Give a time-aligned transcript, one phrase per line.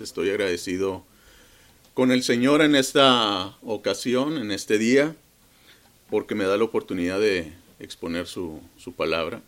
[0.00, 1.04] Estoy agradecido
[1.92, 5.16] con el Señor en esta ocasión, en este día,
[6.08, 9.42] porque me da la oportunidad de exponer su, su palabra.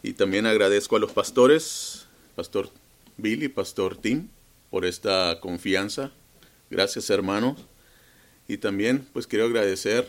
[0.00, 2.70] Y también agradezco a los pastores, Pastor
[3.16, 4.28] Billy, Pastor Tim,
[4.70, 6.12] por esta confianza.
[6.70, 7.58] Gracias hermanos.
[8.46, 10.06] Y también pues quiero agradecer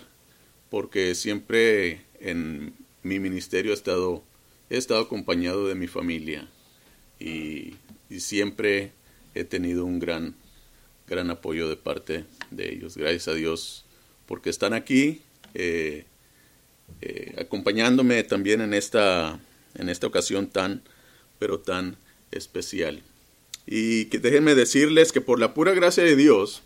[0.70, 4.24] porque siempre en mi ministerio he estado,
[4.70, 6.48] he estado acompañado de mi familia
[7.20, 7.74] y,
[8.12, 8.92] y siempre
[9.40, 10.36] he tenido un gran,
[11.08, 12.98] gran apoyo de parte de ellos.
[12.98, 13.86] Gracias a Dios
[14.26, 15.22] porque están aquí
[15.54, 16.06] eh,
[17.02, 19.40] eh, acompañándome también en esta,
[19.76, 20.84] en esta ocasión tan,
[21.40, 21.98] pero tan
[22.32, 23.02] especial.
[23.66, 26.64] Y déjenme decirles que por la pura gracia de Dios,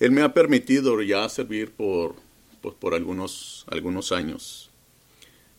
[0.00, 2.16] Él me ha permitido ya servir por,
[2.62, 4.70] pues, por algunos, algunos años.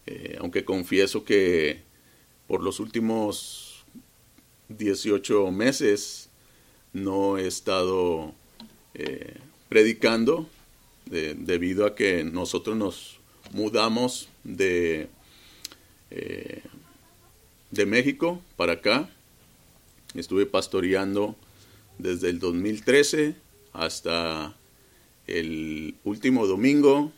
[0.07, 1.81] Eh, aunque confieso que
[2.47, 3.68] por los últimos
[4.69, 6.29] 18 meses
[6.93, 8.33] no he estado
[8.93, 9.35] eh,
[9.67, 10.47] predicando
[11.05, 13.19] debido a que nosotros nos
[13.51, 15.09] mudamos de,
[16.11, 16.61] eh,
[17.71, 19.09] de México para acá.
[20.13, 21.35] Estuve pastoreando
[21.97, 23.35] desde el 2013
[23.73, 24.55] hasta
[25.25, 27.11] el último domingo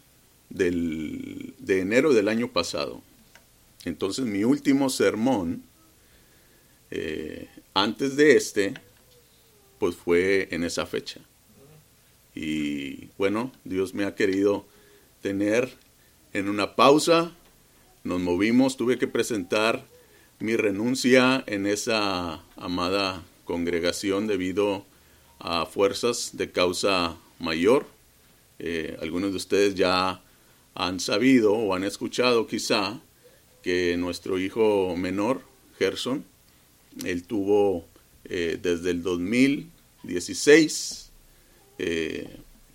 [0.49, 3.01] del, de enero del año pasado.
[3.83, 5.63] Entonces mi último sermón
[6.91, 8.73] eh, antes de este,
[9.79, 11.21] pues fue en esa fecha.
[12.35, 14.65] Y bueno, Dios me ha querido
[15.21, 15.77] tener
[16.33, 17.31] en una pausa,
[18.03, 19.85] nos movimos, tuve que presentar
[20.39, 24.85] mi renuncia en esa amada congregación debido
[25.39, 27.85] a fuerzas de causa mayor.
[28.59, 30.21] Eh, algunos de ustedes ya
[30.73, 32.99] han sabido o han escuchado quizá
[33.61, 35.41] que nuestro hijo menor,
[35.77, 36.25] Gerson,
[37.05, 37.85] él tuvo
[38.25, 41.11] eh, desde el 2016,
[41.79, 42.27] eh,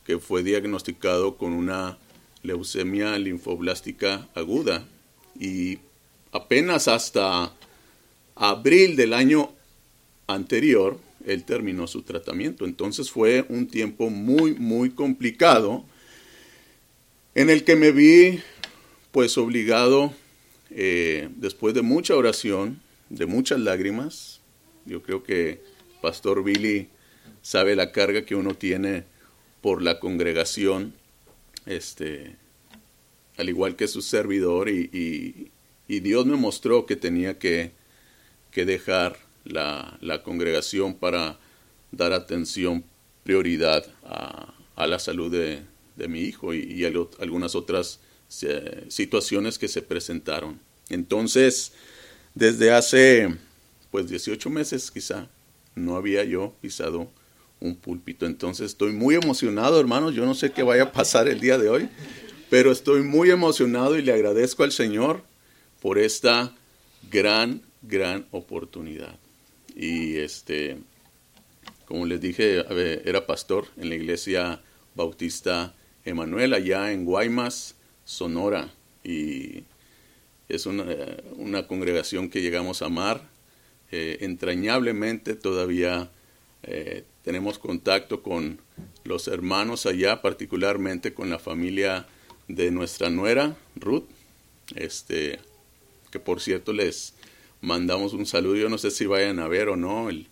[0.05, 1.99] que fue diagnosticado con una
[2.43, 4.89] leucemia linfoblástica aguda
[5.39, 5.79] y
[6.33, 7.53] apenas hasta
[8.35, 9.53] abril del año
[10.27, 12.65] anterior él terminó su tratamiento.
[12.65, 15.85] Entonces fue un tiempo muy, muy complicado
[17.35, 18.41] en el que me vi
[19.11, 20.13] pues obligado,
[20.71, 24.41] eh, después de mucha oración, de muchas lágrimas.
[24.85, 25.63] Yo creo que
[26.01, 26.89] Pastor Billy
[27.43, 29.05] sabe la carga que uno tiene
[29.61, 30.95] por la congregación,
[31.65, 32.37] este,
[33.37, 35.51] al igual que su servidor, y,
[35.89, 37.73] Dios me mostró que tenía que,
[38.51, 41.39] que dejar la, la, congregación para
[41.93, 42.85] dar atención,
[43.23, 45.63] prioridad a, a la salud de,
[45.97, 48.01] de, mi hijo y, y algunas otras
[48.43, 50.61] eh, situaciones que se presentaron.
[50.89, 51.73] Entonces,
[52.37, 53.35] desde hace,
[53.91, 55.27] pues 18 meses quizá,
[55.75, 57.11] no había yo pisado
[57.61, 58.27] un púlpito.
[58.27, 60.15] Entonces estoy muy emocionado, hermanos.
[60.15, 61.89] Yo no sé qué vaya a pasar el día de hoy,
[62.51, 65.23] pero estoy muy emocionado y le agradezco al Señor
[65.81, 66.55] por esta
[67.11, 69.19] gran, gran oportunidad.
[69.75, 70.77] Y este,
[71.87, 72.65] como les dije,
[73.09, 74.61] era pastor en la iglesia
[74.95, 78.69] bautista Emanuel, allá en Guaymas, Sonora.
[79.03, 79.65] Y
[80.49, 83.29] es una, congregación que llegamos a amar
[83.91, 86.11] eh, entrañablemente, todavía
[86.63, 88.61] eh, tenemos contacto con
[89.05, 92.07] los hermanos allá, particularmente con la familia
[92.49, 94.05] de nuestra nuera, Ruth,
[94.75, 95.39] este,
[96.11, 97.15] que por cierto les
[97.61, 100.29] mandamos un saludo, yo no sé si vayan a ver o no el,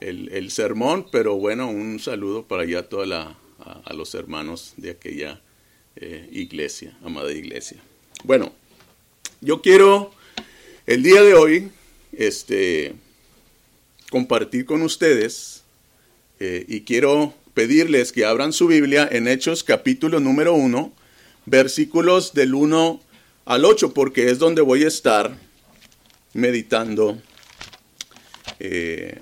[0.00, 5.40] el, sermón, pero bueno, un saludo para allá toda la, a, los hermanos de aquella
[5.96, 7.78] eh, iglesia, amada iglesia.
[8.24, 8.52] Bueno,
[9.40, 10.12] yo quiero
[10.86, 11.70] el día de hoy
[12.12, 12.94] este,
[14.10, 15.62] compartir con ustedes
[16.40, 20.92] eh, y quiero pedirles que abran su Biblia en Hechos capítulo número 1,
[21.46, 23.00] versículos del 1
[23.46, 25.36] al 8, porque es donde voy a estar
[26.32, 27.20] meditando
[28.58, 29.20] eh,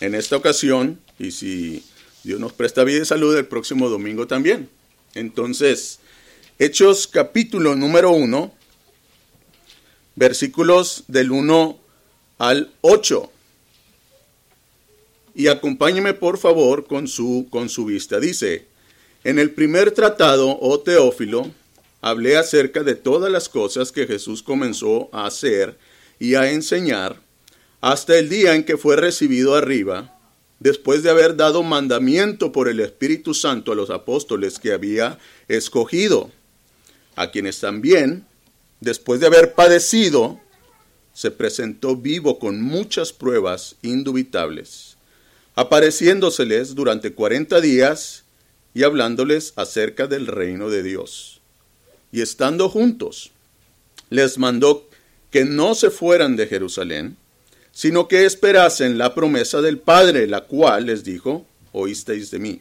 [0.00, 1.84] en esta ocasión y si
[2.24, 4.68] Dios nos presta vida y salud el próximo domingo también.
[5.14, 6.00] Entonces,
[6.58, 8.59] Hechos capítulo número 1,
[10.16, 11.78] versículos del 1
[12.38, 13.30] al 8.
[15.34, 18.20] Y acompáñeme por favor con su, con su vista.
[18.20, 18.66] Dice,
[19.24, 21.50] en el primer tratado, oh Teófilo,
[22.00, 25.78] hablé acerca de todas las cosas que Jesús comenzó a hacer
[26.18, 27.20] y a enseñar
[27.80, 30.18] hasta el día en que fue recibido arriba,
[30.58, 35.18] después de haber dado mandamiento por el Espíritu Santo a los apóstoles que había
[35.48, 36.30] escogido,
[37.16, 38.26] a quienes también
[38.80, 40.40] después de haber padecido,
[41.12, 44.96] se presentó vivo con muchas pruebas indubitables,
[45.54, 48.24] apareciéndoseles durante cuarenta días
[48.72, 51.40] y hablándoles acerca del reino de Dios.
[52.12, 53.32] Y estando juntos,
[54.08, 54.88] les mandó
[55.30, 57.16] que no se fueran de Jerusalén,
[57.72, 62.60] sino que esperasen la promesa del Padre, la cual les dijo, oísteis de mí.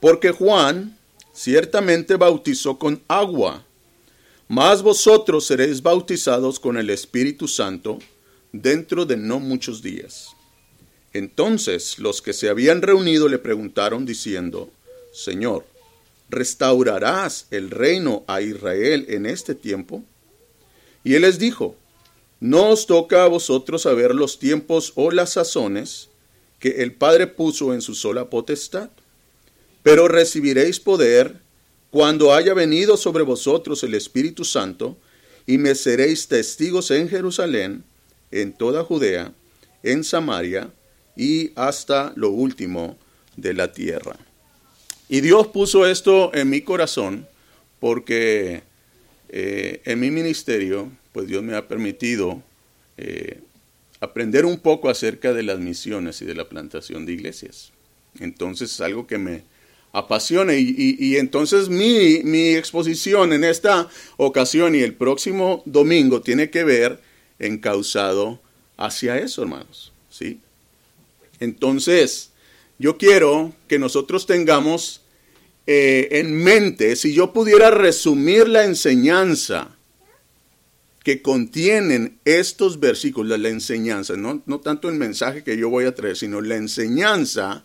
[0.00, 0.98] Porque Juan
[1.32, 3.65] ciertamente bautizó con agua,
[4.48, 7.98] mas vosotros seréis bautizados con el Espíritu Santo
[8.52, 10.28] dentro de no muchos días.
[11.12, 14.70] Entonces los que se habían reunido le preguntaron diciendo,
[15.12, 15.64] Señor,
[16.28, 20.04] ¿restaurarás el reino a Israel en este tiempo?
[21.04, 21.76] Y él les dijo,
[22.38, 26.08] no os toca a vosotros saber los tiempos o las sazones
[26.58, 28.90] que el Padre puso en su sola potestad,
[29.82, 31.40] pero recibiréis poder
[31.96, 34.98] cuando haya venido sobre vosotros el Espíritu Santo,
[35.46, 37.84] y me seréis testigos en Jerusalén,
[38.30, 39.32] en toda Judea,
[39.82, 40.68] en Samaria
[41.16, 42.98] y hasta lo último
[43.38, 44.14] de la tierra.
[45.08, 47.26] Y Dios puso esto en mi corazón
[47.80, 48.62] porque
[49.30, 52.42] eh, en mi ministerio, pues Dios me ha permitido
[52.98, 53.40] eh,
[54.00, 57.72] aprender un poco acerca de las misiones y de la plantación de iglesias.
[58.20, 59.55] Entonces es algo que me
[59.96, 63.88] apasiona y, entonces mi, mi, exposición en esta
[64.18, 67.00] ocasión y el próximo domingo tiene que ver
[67.38, 68.38] encausado
[68.76, 69.92] hacia eso, hermanos.
[70.10, 70.38] ¿sí?
[71.40, 72.30] Entonces,
[72.78, 75.00] yo quiero que nosotros tengamos
[75.66, 79.76] eh, en mente, si yo pudiera resumir la enseñanza
[81.02, 85.94] que contienen estos versículos, la enseñanza, no, no tanto el mensaje que yo voy a
[85.94, 87.64] traer, sino la enseñanza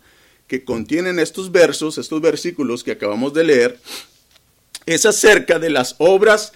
[0.52, 3.80] que contienen estos versos, estos versículos que acabamos de leer,
[4.84, 6.52] es acerca de las obras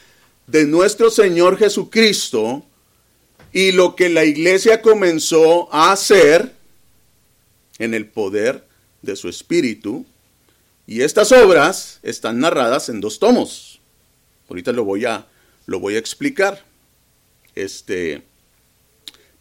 [0.47, 2.63] de nuestro Señor Jesucristo
[3.55, 6.53] y lo que la iglesia comenzó a hacer
[7.79, 8.67] en el poder
[9.01, 10.05] de su espíritu.
[10.87, 13.81] Y estas obras están narradas en dos tomos.
[14.51, 15.27] Ahorita lo voy a,
[15.65, 16.63] lo voy a explicar.
[17.55, 18.23] Este,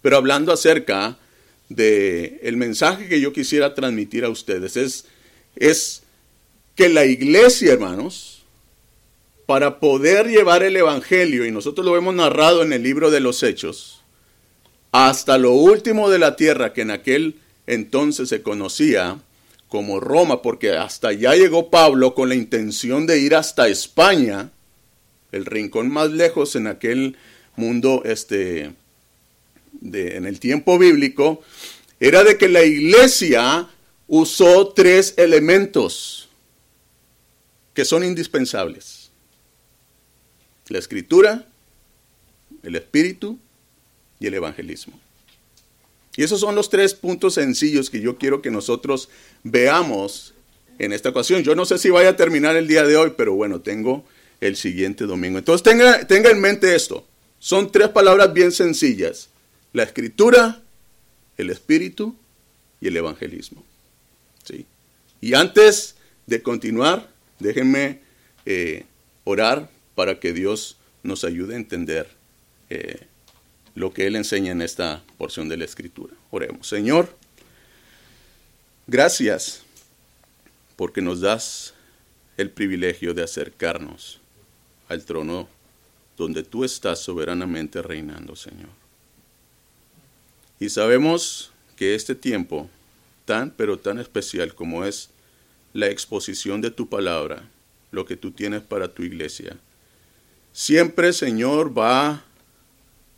[0.02, 1.18] pero hablando acerca
[1.76, 5.06] de el mensaje que yo quisiera transmitir a ustedes es,
[5.56, 6.04] es
[6.76, 8.44] que la iglesia, hermanos,
[9.46, 13.44] para poder llevar el evangelio, y nosotros lo hemos narrado en el libro de los
[13.44, 14.02] Hechos,
[14.92, 17.36] hasta lo último de la tierra que en aquel
[17.68, 19.20] entonces se conocía
[19.68, 24.52] como Roma, porque hasta allá llegó Pablo con la intención de ir hasta España,
[25.32, 27.18] el rincón más lejos en aquel
[27.56, 28.74] mundo, este,
[29.94, 31.42] en el tiempo bíblico,
[32.00, 33.70] era de que la iglesia
[34.08, 36.30] usó tres elementos
[37.74, 39.12] que son indispensables.
[40.68, 41.48] La escritura,
[42.64, 43.38] el espíritu
[44.20, 45.00] y el evangelismo.
[46.18, 49.10] Y esos son los tres puntos sencillos que yo quiero que nosotros
[49.44, 50.34] veamos
[50.80, 51.44] en esta ocasión.
[51.44, 54.06] Yo no sé si vaya a terminar el día de hoy, pero bueno, tengo
[54.40, 55.38] el siguiente domingo.
[55.38, 55.64] Entonces
[56.08, 57.06] tenga en mente esto.
[57.40, 59.30] Son tres palabras bien sencillas.
[59.76, 60.62] La escritura,
[61.36, 62.16] el espíritu
[62.80, 63.62] y el evangelismo.
[64.42, 64.66] ¿Sí?
[65.20, 68.00] Y antes de continuar, déjenme
[68.46, 68.86] eh,
[69.26, 72.08] orar para que Dios nos ayude a entender
[72.70, 73.06] eh,
[73.74, 76.14] lo que Él enseña en esta porción de la Escritura.
[76.32, 76.66] Oremos.
[76.66, 77.14] Señor,
[78.88, 79.64] gracias
[80.78, 81.74] porque nos das
[82.38, 84.22] el privilegio de acercarnos
[84.88, 85.50] al trono
[86.16, 88.85] donde tú estás soberanamente reinando, Señor.
[90.60, 92.70] Y sabemos que este tiempo,
[93.26, 95.10] tan pero tan especial como es
[95.74, 97.50] la exposición de tu palabra,
[97.92, 99.58] lo que tú tienes para tu iglesia,
[100.54, 102.24] siempre, Señor, va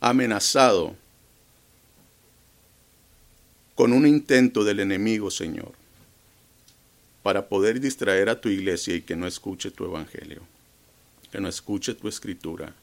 [0.00, 0.96] amenazado
[3.74, 5.72] con un intento del enemigo, Señor,
[7.22, 10.42] para poder distraer a tu iglesia y que no escuche tu evangelio,
[11.30, 12.74] que no escuche tu escritura.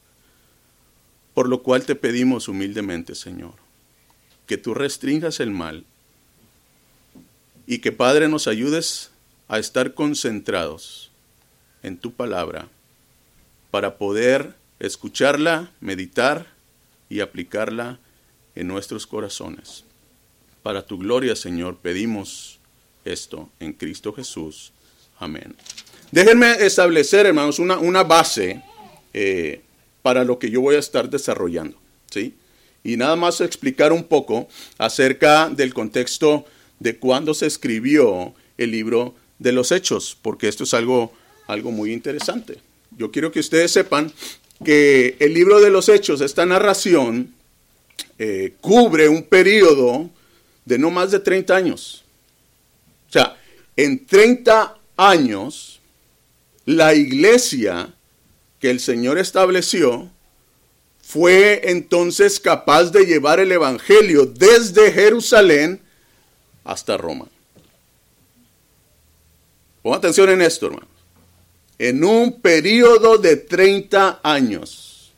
[1.34, 3.65] Por lo cual te pedimos humildemente, Señor,
[4.46, 5.84] que tú restringas el mal
[7.66, 9.10] y que, Padre, nos ayudes
[9.48, 11.10] a estar concentrados
[11.82, 12.68] en tu palabra
[13.70, 16.46] para poder escucharla, meditar
[17.08, 17.98] y aplicarla
[18.54, 19.84] en nuestros corazones.
[20.62, 22.58] Para tu gloria, Señor, pedimos
[23.04, 24.72] esto en Cristo Jesús.
[25.18, 25.54] Amén.
[26.10, 28.62] Déjenme establecer, hermanos, una, una base
[29.12, 29.60] eh,
[30.02, 31.76] para lo que yo voy a estar desarrollando.
[32.10, 32.34] ¿sí?
[32.86, 36.44] Y nada más explicar un poco acerca del contexto
[36.78, 41.12] de cuándo se escribió el libro de los Hechos, porque esto es algo,
[41.48, 42.60] algo muy interesante.
[42.96, 44.12] Yo quiero que ustedes sepan
[44.64, 47.34] que el libro de los Hechos, esta narración,
[48.20, 50.08] eh, cubre un periodo
[50.64, 52.04] de no más de 30 años.
[53.08, 53.36] O sea,
[53.76, 55.80] en 30 años,
[56.64, 57.92] la iglesia
[58.60, 60.08] que el Señor estableció
[61.06, 65.80] fue entonces capaz de llevar el Evangelio desde Jerusalén
[66.64, 67.26] hasta Roma.
[69.82, 70.88] Ponga atención en esto, hermanos.
[71.78, 75.12] En un periodo de 30 años,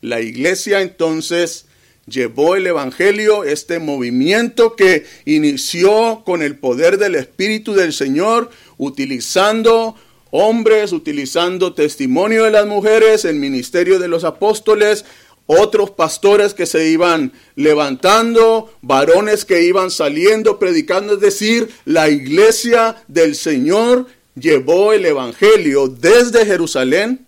[0.00, 1.66] la iglesia entonces
[2.06, 9.96] llevó el Evangelio, este movimiento que inició con el poder del Espíritu del Señor, utilizando
[10.36, 15.04] hombres, utilizando testimonio de las mujeres, el ministerio de los apóstoles,
[15.46, 22.96] otros pastores que se iban levantando, varones que iban saliendo, predicando, es decir, la iglesia
[23.08, 27.26] del Señor llevó el Evangelio desde Jerusalén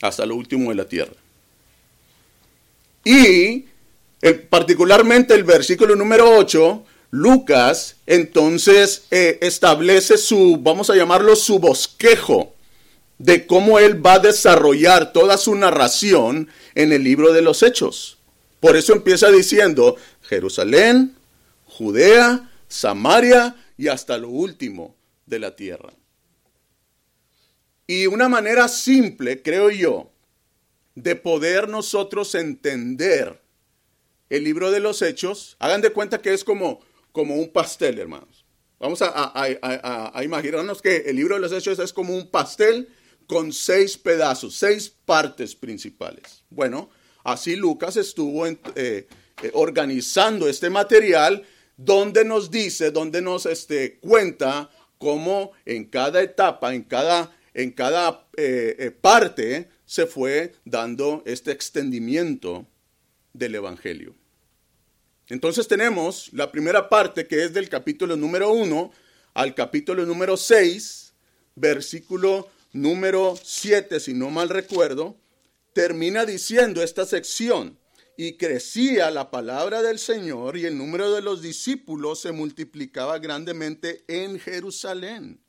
[0.00, 1.12] hasta lo último de la tierra.
[3.04, 3.66] Y
[4.50, 12.54] particularmente el versículo número 8, Lucas entonces eh, establece su, vamos a llamarlo, su bosquejo
[13.18, 18.18] de cómo él va a desarrollar toda su narración en el libro de los Hechos.
[18.60, 21.16] Por eso empieza diciendo Jerusalén,
[21.64, 24.94] Judea, Samaria y hasta lo último
[25.26, 25.92] de la tierra.
[27.86, 30.10] Y una manera simple, creo yo,
[30.94, 33.40] de poder nosotros entender
[34.28, 36.80] el libro de los hechos, hagan de cuenta que es como,
[37.18, 38.44] como un pastel, hermanos.
[38.78, 42.88] Vamos a, imaginarnos que el libro de los hechos es como un pastel
[43.26, 46.44] con seis pedazos, seis partes principales.
[46.48, 46.90] Bueno,
[47.24, 49.08] así Lucas estuvo eh, eh,
[49.54, 51.42] organizando este material
[51.76, 58.28] donde nos dice, donde nos este, cuenta cómo en cada etapa, en cada, en cada
[58.36, 62.64] eh, parte, se fue dando este extendimiento
[63.32, 64.14] del Evangelio.
[65.28, 68.92] Entonces tenemos la primera parte que es del capítulo número 1
[69.34, 71.12] al capítulo número 6,
[71.54, 75.16] versículo número 7, si no mal recuerdo,
[75.74, 77.78] termina diciendo esta sección,
[78.20, 84.02] y crecía la palabra del Señor y el número de los discípulos se multiplicaba grandemente
[84.08, 85.40] en Jerusalén.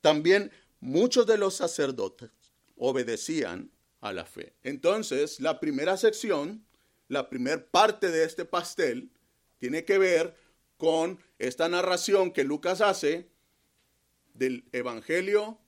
[0.00, 2.30] También muchos de los sacerdotes
[2.76, 3.70] obedecían
[4.00, 4.54] a la fe.
[4.62, 6.64] Entonces, la primera sección,
[7.08, 9.10] la primera parte de este pastel,
[9.58, 10.36] tiene que ver
[10.76, 13.28] con esta narración que Lucas hace
[14.34, 15.58] del Evangelio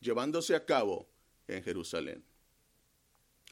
[0.00, 1.08] llevándose a cabo
[1.46, 2.24] en Jerusalén.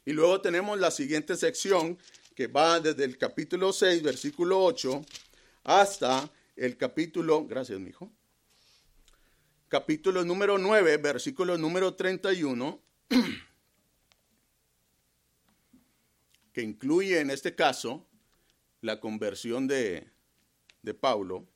[0.05, 1.99] Y luego tenemos la siguiente sección
[2.35, 5.05] que va desde el capítulo 6, versículo 8,
[5.65, 8.11] hasta el capítulo, gracias, mi hijo,
[9.69, 12.81] capítulo número 9, versículo número 31,
[16.59, 18.05] que incluye en este caso
[18.81, 20.11] la conversión de,
[20.83, 21.47] de Pablo.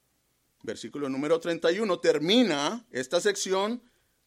[0.63, 3.83] Versículo número 31 termina esta sección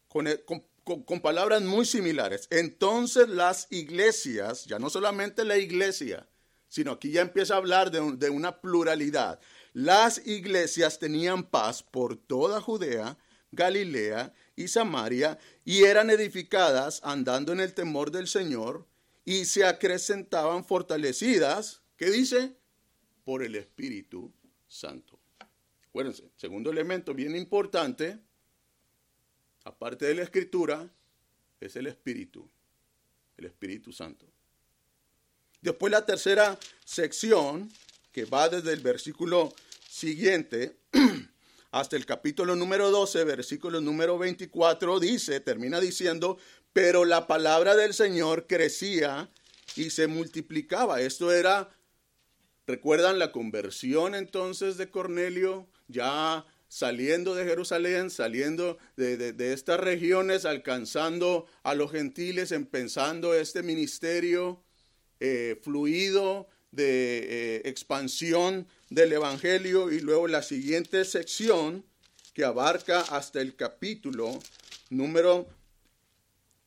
[0.06, 2.46] con, con, con, palabras muy similares.
[2.50, 6.28] Entonces las iglesias, ya no solamente la iglesia,
[6.68, 9.40] sino aquí ya empieza a hablar de, de una pluralidad.
[9.72, 13.16] Las iglesias tenían paz por toda Judea
[13.50, 18.86] Galilea y Samaria, y eran edificadas andando en el temor del Señor,
[19.26, 22.54] y se acrecentaban fortalecidas, ¿qué dice?
[23.24, 24.32] Por el Espíritu
[24.68, 25.18] Santo.
[25.88, 28.20] Acuérdense, segundo elemento bien importante,
[29.64, 30.88] aparte de la Escritura,
[31.60, 32.48] es el Espíritu,
[33.36, 34.26] el Espíritu Santo.
[35.60, 37.68] Después la tercera sección,
[38.12, 39.52] que va desde el versículo
[39.88, 40.76] siguiente,
[41.72, 46.38] hasta el capítulo número 12, versículo número 24, dice, termina diciendo,
[46.76, 49.30] pero la palabra del Señor crecía
[49.76, 51.00] y se multiplicaba.
[51.00, 51.70] Esto era,
[52.66, 55.70] ¿recuerdan la conversión entonces de Cornelio?
[55.88, 64.62] Ya saliendo de Jerusalén, saliendo de, estas regiones, alcanzando a los gentiles, empezando este ministerio
[65.20, 71.86] eh, fluido de eh, expansión del Evangelio y luego la siguiente sección
[72.34, 74.38] que abarca hasta el capítulo
[74.90, 75.48] número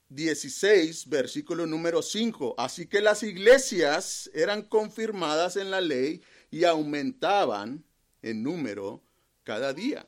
[0.10, 2.56] 16, versículo número 5.
[2.58, 7.86] Así que las iglesias eran confirmadas en la ley y aumentaban
[8.22, 9.04] en número
[9.44, 10.08] cada día.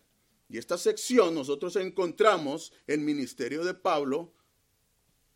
[0.49, 4.33] Y esta sección nosotros encontramos el ministerio de Pablo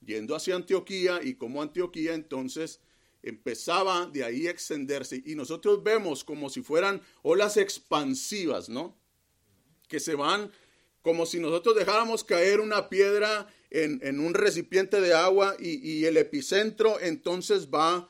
[0.03, 2.81] yendo hacia Antioquía y como Antioquía entonces
[3.23, 8.97] empezaba de ahí a extenderse y nosotros vemos como si fueran olas expansivas, ¿no?
[9.87, 10.51] Que se van
[11.01, 13.47] como si nosotros dejáramos caer una piedra
[13.83, 18.09] en, un recipiente de agua y, y, el epicentro entonces va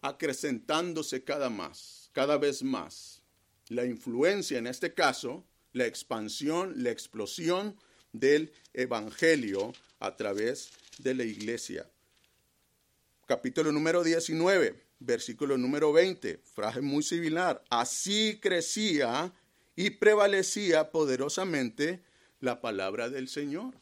[0.00, 3.22] acrecentándose cada más, cada vez más.
[3.68, 7.76] La influencia, en este caso, la expansión, la explosión
[8.12, 11.90] del Evangelio a través de la iglesia.
[13.26, 17.62] Capítulo número 19, versículo número 20, frase muy similar.
[17.68, 19.32] Así crecía
[19.76, 22.02] y prevalecía poderosamente
[22.40, 23.74] la palabra del Señor.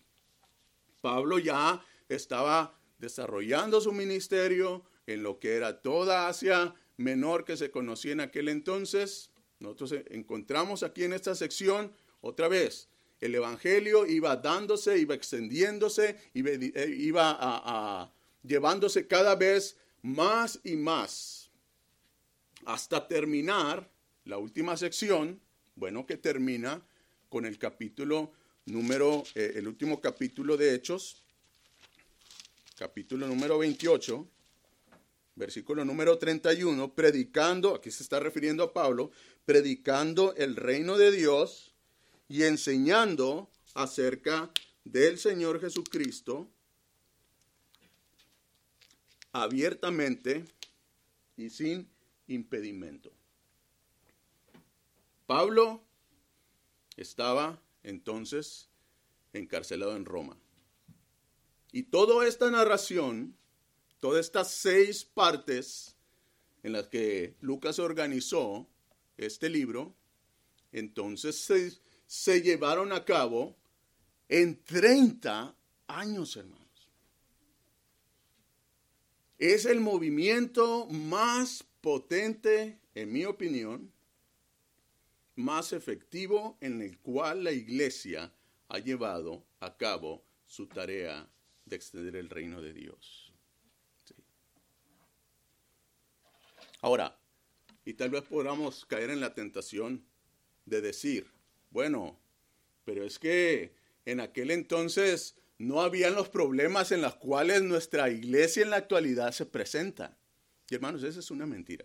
[1.07, 7.71] Pablo ya estaba desarrollando su ministerio en lo que era toda Asia menor que se
[7.71, 9.31] conocía en aquel entonces.
[9.61, 12.89] Nosotros encontramos aquí en esta sección otra vez
[13.21, 21.53] el Evangelio iba dándose, iba extendiéndose, iba, eh, a, llevándose cada vez más y más
[22.65, 23.89] hasta terminar
[24.25, 25.41] la última sección,
[25.77, 26.85] bueno, que termina
[27.29, 28.33] con el capítulo
[28.67, 31.23] número, eh, el último capítulo de Hechos,
[32.77, 34.29] capítulo número 28,
[35.37, 39.13] versículo número 31, predicando, aquí se está refiriendo a Pablo,
[39.45, 41.75] predicando el reino de Dios
[42.29, 44.51] y enseñando acerca
[44.85, 46.51] del Señor Jesucristo
[49.33, 50.45] abiertamente
[51.37, 51.89] y sin
[52.27, 53.13] impedimento.
[55.27, 55.83] Pablo
[56.97, 58.69] estaba entonces
[59.33, 60.37] encarcelado en Roma.
[61.73, 63.37] Y toda esta narración,
[64.01, 65.97] todas estas seis partes
[66.63, 68.69] en las que Lucas organizó
[69.17, 69.95] este libro,
[70.73, 73.57] entonces se, llevaron a cabo
[74.29, 76.91] en 30 años, hermanos.
[79.39, 83.93] Es el movimiento más potente, en mi opinión,
[85.37, 88.33] más efectivo en el cual la iglesia
[88.69, 91.29] ha llevado a cabo su tarea
[91.65, 93.33] de extender el reino de Dios.
[96.81, 97.19] Ahora,
[97.85, 100.05] y tal vez podamos caer en la tentación
[100.65, 101.31] de decir,
[101.71, 102.19] bueno,
[102.85, 103.75] pero es que
[104.05, 109.33] en aquel entonces no habían los problemas en los cuales nuestra iglesia en la actualidad
[109.33, 110.17] se presenta.
[110.69, 111.85] Y hermanos, esa es una mentira.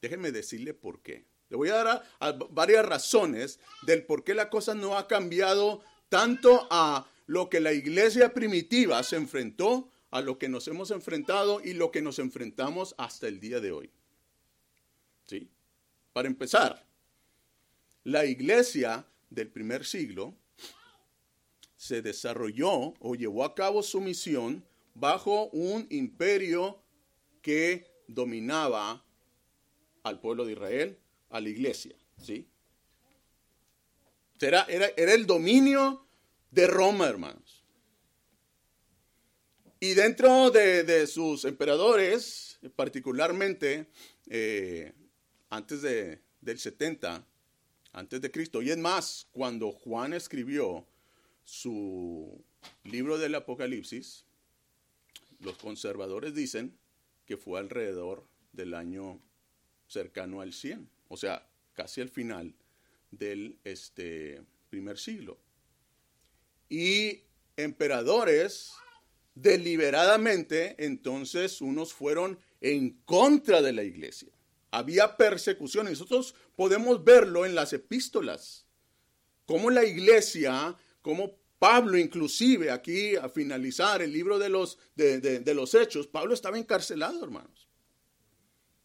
[0.00, 1.31] Déjenme decirle por qué.
[1.52, 2.02] Le voy a dar
[2.48, 7.74] varias razones del por qué la cosa no ha cambiado tanto a lo que la
[7.74, 12.94] iglesia primitiva se enfrentó, a lo que nos hemos enfrentado y lo que nos enfrentamos
[12.96, 13.90] hasta el día de hoy.
[15.26, 15.50] ¿Sí?
[16.14, 16.86] Para empezar,
[18.04, 20.34] la iglesia del primer siglo
[21.76, 26.80] se desarrolló o llevó a cabo su misión bajo un imperio
[27.42, 29.04] que dominaba
[30.02, 30.98] al pueblo de Israel,
[31.32, 31.96] a la iglesia.
[32.22, 32.46] ¿sí?
[34.40, 36.06] Era, era, el dominio
[36.50, 37.64] de Roma, hermanos.
[39.80, 43.88] Y dentro de, sus emperadores, particularmente
[44.28, 44.92] eh,
[45.50, 47.26] antes de, del 70,
[47.92, 48.62] antes de Cristo.
[48.62, 50.86] Y es más, cuando Juan escribió
[51.44, 52.44] su
[52.84, 54.24] libro del Apocalipsis,
[55.40, 56.78] los conservadores dicen
[57.26, 59.20] que fue alrededor del año
[59.88, 62.54] cercano al 100, o sea, casi al final
[63.10, 65.38] del este, primer siglo.
[66.68, 67.22] Y
[67.56, 68.72] emperadores
[69.34, 74.32] deliberadamente, entonces unos fueron en contra de la iglesia
[74.72, 75.86] había persecución.
[75.86, 78.66] nosotros podemos verlo en las epístolas.
[79.46, 85.74] Como la iglesia, como Pablo inclusive, aquí a finalizar el libro de los, de, los
[85.74, 87.68] hechos, Pablo estaba encarcelado, hermanos.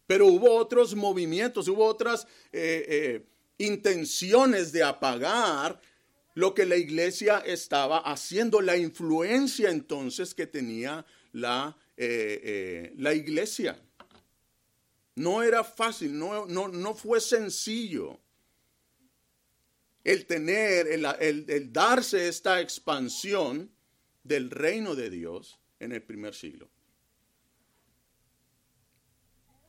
[0.08, 3.26] Pero hubo otros movimientos, hubo otras eh, eh,
[3.58, 5.78] intenciones de apagar
[6.32, 13.78] lo que la iglesia estaba haciendo, la influencia entonces que tenía la, eh, la iglesia.
[15.14, 18.18] No era fácil, no, no, fue sencillo
[20.04, 23.70] el tener, el, darse esta expansión
[24.24, 26.70] del reino de Dios en el primer siglo.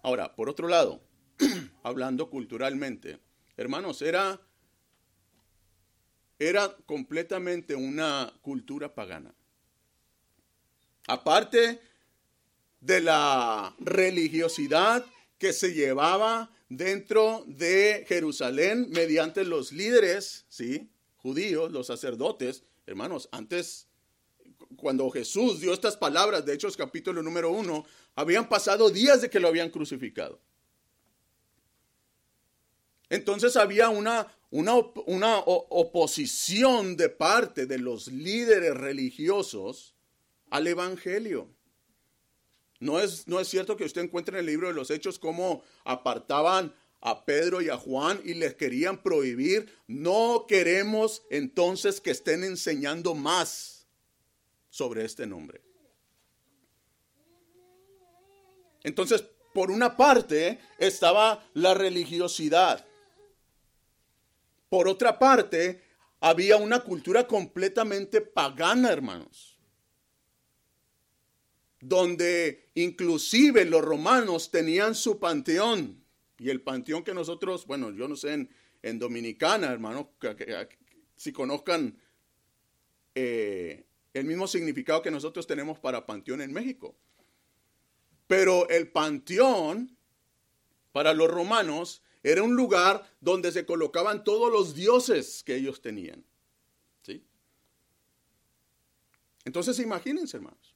[0.01, 1.01] Ahora, por otro lado,
[1.83, 3.19] hablando culturalmente,
[3.57, 4.41] hermanos, era,
[6.37, 9.33] era completamente una cultura pagana.
[11.07, 11.81] Aparte
[12.79, 15.05] de la religiosidad
[15.37, 20.89] que se llevaba dentro de Jerusalén mediante los líderes, ¿sí?
[21.17, 22.63] Judíos, los sacerdotes.
[22.85, 23.87] Hermanos, antes,
[24.77, 27.85] cuando Jesús dio estas palabras, de Hechos capítulo número uno,
[28.19, 30.41] habían pasado días de que lo habían crucificado.
[33.09, 39.95] Entonces había una, una, una oposición de parte de los líderes religiosos
[40.49, 41.47] al Evangelio.
[42.81, 45.63] No es, no es cierto que usted encuentre en el libro de los Hechos cómo
[45.85, 49.73] apartaban a Pedro y a Juan y les querían prohibir.
[49.87, 53.87] No queremos entonces que estén enseñando más
[54.69, 55.68] sobre este nombre.
[58.83, 62.85] Entonces, por una parte estaba la religiosidad.
[64.69, 65.83] Por otra parte,
[66.19, 69.59] había una cultura completamente pagana, hermanos
[71.81, 76.03] donde inclusive los romanos tenían su panteón.
[76.37, 78.47] Y el panteón que nosotros, bueno, yo no sé
[78.81, 80.13] en, Dominicana, hermano,
[81.15, 81.97] si conozcan
[83.13, 86.95] eh, el mismo significado que nosotros tenemos para panteón en México.
[88.29, 89.97] Pero el panteón,
[90.91, 96.23] para los romanos, era un lugar donde se colocaban todos los dioses que ellos tenían.
[97.01, 97.25] ¿Sí?
[99.45, 100.75] Entonces imagínense, hermanos.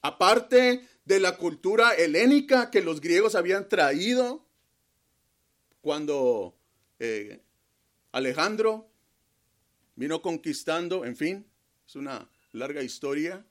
[0.00, 4.46] Aparte de la cultura helénica que los griegos habían traído
[5.82, 6.56] cuando
[7.00, 7.42] eh,
[8.12, 8.88] Alejandro
[9.94, 11.46] vino conquistando, en fin,
[11.86, 13.44] es una larga historia.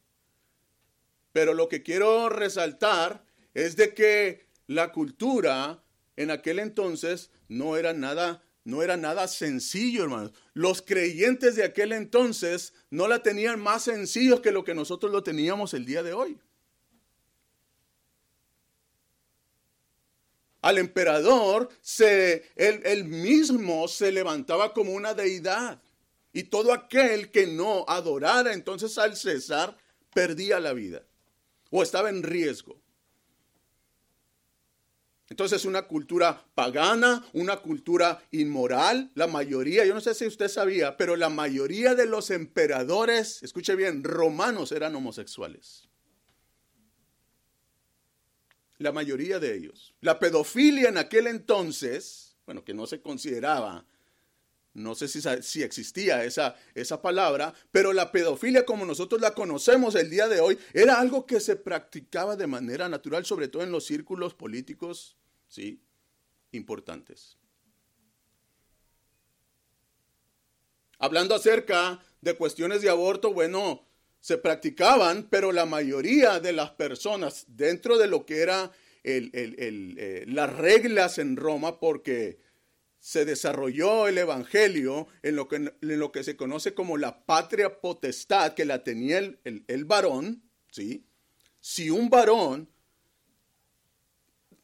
[1.34, 3.27] Pero lo que quiero resaltar
[3.58, 5.84] es de que la cultura
[6.16, 10.34] en aquel entonces no era nada no era nada sencillo, hermanos.
[10.54, 15.24] Los creyentes de aquel entonces no la tenían más sencillo que lo que nosotros lo
[15.24, 16.38] teníamos el día de hoy.
[20.62, 25.82] Al emperador, se, él, mismo se levantaba como una deidad.
[26.34, 29.78] Y todo aquel que no adorara entonces al César
[30.14, 31.04] perdía la vida
[31.72, 32.82] o estaba en riesgo.
[35.30, 40.96] Entonces una cultura pagana, una cultura inmoral, la mayoría, yo no sé si usted sabía,
[40.96, 45.90] pero la mayoría de los emperadores, escuche bien, romanos eran homosexuales.
[48.78, 49.94] La mayoría de ellos.
[50.00, 53.86] La pedofilia en aquel entonces, bueno, que no se consideraba,
[54.76, 59.96] no sé si, si existía esa, esa palabra, pero la pedofilia como nosotros la conocemos
[59.96, 63.72] el día de hoy, era algo que se practicaba de manera natural, sobre todo en
[63.72, 65.17] los círculos políticos
[65.48, 65.82] ¿sí?
[66.52, 67.38] importantes.
[71.00, 73.88] Hablando acerca de cuestiones de aborto, bueno,
[74.20, 78.72] se practicaban, pero la mayoría de las personas dentro de lo que eran
[79.04, 82.40] eh, las reglas en Roma, porque
[83.00, 87.80] se desarrolló el Evangelio en lo, que, en lo que se conoce como la patria
[87.80, 91.06] potestad, que la tenía el, el varón, ¿sí?
[91.62, 92.70] Si un varón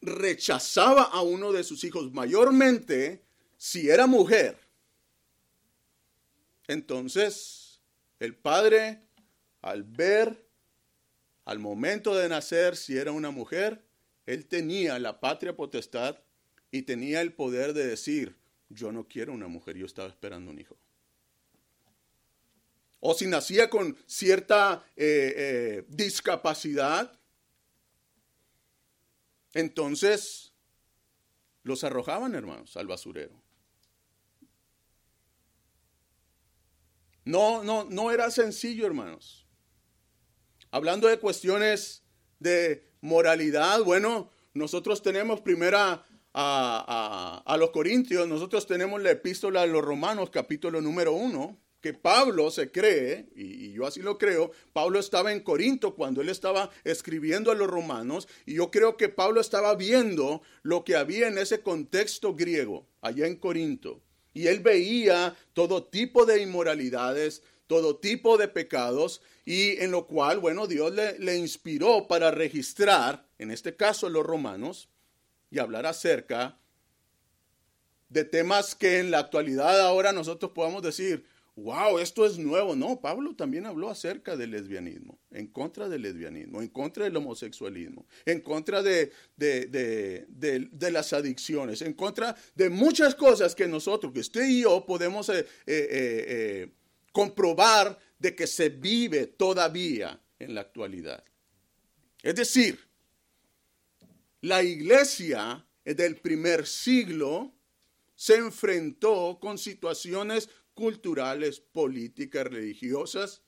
[0.04, 3.22] rechazaba a uno de sus hijos, mayormente
[3.56, 4.58] si era mujer.
[6.66, 7.80] Entonces,
[8.20, 9.00] el padre,
[9.60, 10.46] al ver,
[11.44, 13.84] al momento de nacer, si era una mujer,
[14.26, 16.18] él tenía la patria potestad
[16.70, 18.36] y tenía el poder de decir,
[18.68, 20.76] yo no quiero una mujer, yo estaba esperando un hijo.
[23.00, 27.12] O si nacía con cierta eh, eh, discapacidad,
[29.54, 30.52] entonces,
[31.62, 33.42] los arrojaban, hermanos, al basurero.
[37.24, 39.46] No, no, no era sencillo, hermanos.
[40.70, 42.04] Hablando de cuestiones
[42.38, 49.62] de moralidad, bueno, nosotros tenemos primera a, a, a, los Corintios, nosotros tenemos la epístola
[49.62, 54.52] de los Romanos, capítulo número uno, que Pablo se cree, y, yo así lo creo,
[54.72, 59.10] Pablo estaba en Corinto cuando él estaba escribiendo a los romanos, y yo creo que
[59.10, 64.00] Pablo estaba viendo lo que había en ese contexto griego, allá en Corinto,
[64.32, 70.38] y él veía todo tipo de inmoralidades, todo tipo de pecados, y en lo cual,
[70.38, 74.88] bueno, Dios le, le inspiró para registrar, en este caso los romanos,
[75.50, 76.56] y hablar acerca
[78.08, 82.74] de temas que en la actualidad ahora nosotros podamos decir, wow, esto es nuevo.
[82.74, 88.06] No, Pablo también habló acerca del lesbianismo, en contra del lesbianismo, en contra del homosexualismo,
[88.24, 94.48] en contra de, de, las adicciones, en contra de muchas cosas que nosotros, que usted
[94.48, 96.72] y yo podemos eh, eh, eh,
[97.12, 101.22] comprobar de que se vive todavía en la actualidad.
[102.22, 102.80] Es decir,
[104.40, 107.52] la iglesia del primer siglo
[108.16, 113.42] se enfrentó con situaciones culturales, políticas, religiosas,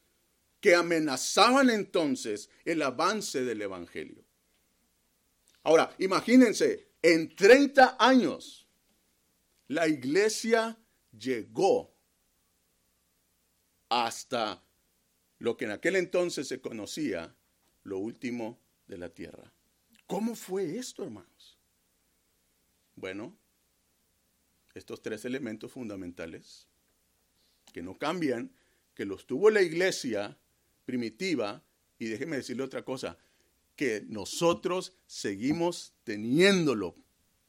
[0.60, 4.24] que amenazaban entonces el avance del Evangelio.
[5.62, 8.66] Ahora, imagínense, en 30 años,
[9.68, 10.78] la iglesia
[11.16, 11.94] llegó
[13.88, 14.62] hasta
[15.38, 17.36] lo que en aquel entonces se conocía
[17.82, 19.52] lo último de la tierra.
[20.06, 21.58] ¿Cómo fue esto, hermanos?
[22.94, 23.36] Bueno,
[24.74, 26.68] estos tres elementos fundamentales
[27.76, 28.50] que no cambian,
[28.94, 30.34] que los tuvo la iglesia
[30.86, 31.62] primitiva,
[31.98, 33.18] y déjeme decirle otra cosa,
[33.76, 36.94] que nosotros seguimos teniéndolo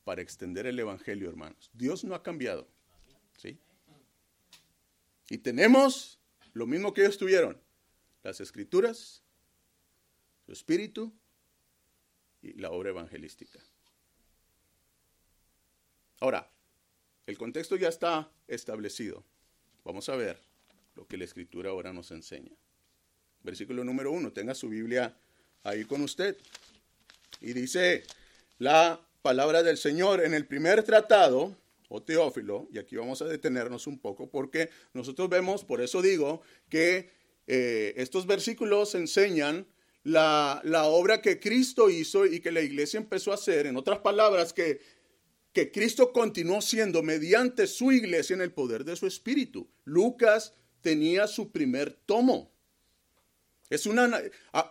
[0.03, 1.71] para extender el Evangelio, hermanos.
[1.71, 2.67] Dios no ha cambiado.
[3.37, 3.57] ¿sí?
[5.29, 6.19] Y tenemos
[6.51, 7.57] lo mismo que ellos tuvieron,
[8.21, 9.23] las escrituras,
[10.45, 11.13] su espíritu
[12.41, 13.61] y la obra evangelística.
[16.19, 16.51] Ahora,
[17.25, 19.23] el contexto ya está establecido.
[19.87, 20.37] Vamos a ver
[20.95, 22.51] lo que la escritura ahora nos enseña.
[23.41, 25.15] Versículo número uno, tenga su Biblia
[25.63, 26.35] ahí con usted.
[27.39, 28.03] Y dice
[28.59, 31.55] la palabra del Señor en el primer tratado,
[31.87, 36.41] o Teófilo, y aquí vamos a detenernos un poco porque nosotros vemos, por eso digo,
[36.67, 37.09] que
[37.47, 39.65] eh, estos versículos enseñan
[40.03, 43.67] la, la, obra que Cristo hizo y que la iglesia empezó a hacer.
[43.67, 44.81] En otras palabras, que,
[45.57, 49.67] que Cristo continuó siendo mediante su iglesia en el poder de su espíritu.
[49.85, 52.51] Lucas tenía su primer tomo.
[53.67, 54.21] Es una,
[54.53, 54.61] a,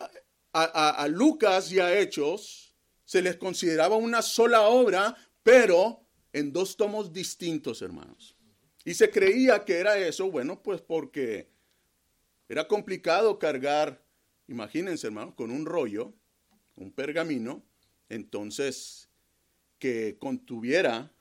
[0.52, 2.72] a Lucas y a Hechos
[3.04, 8.36] se les consideraba una sola obra, pero en dos tomos distintos, hermanos.
[8.84, 11.50] Y se creía que era eso, bueno, pues porque
[12.48, 14.04] era complicado cargar,
[14.46, 16.14] imagínense, hermanos, con un rollo,
[16.76, 17.64] un pergamino,
[18.08, 19.05] entonces
[19.78, 21.12] que contuviera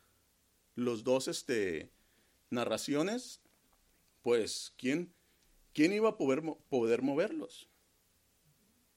[0.76, 1.92] los dos este,
[2.50, 3.42] narraciones,
[4.22, 5.14] pues ¿quién,
[5.74, 7.70] quién iba a poder, poder moverlos?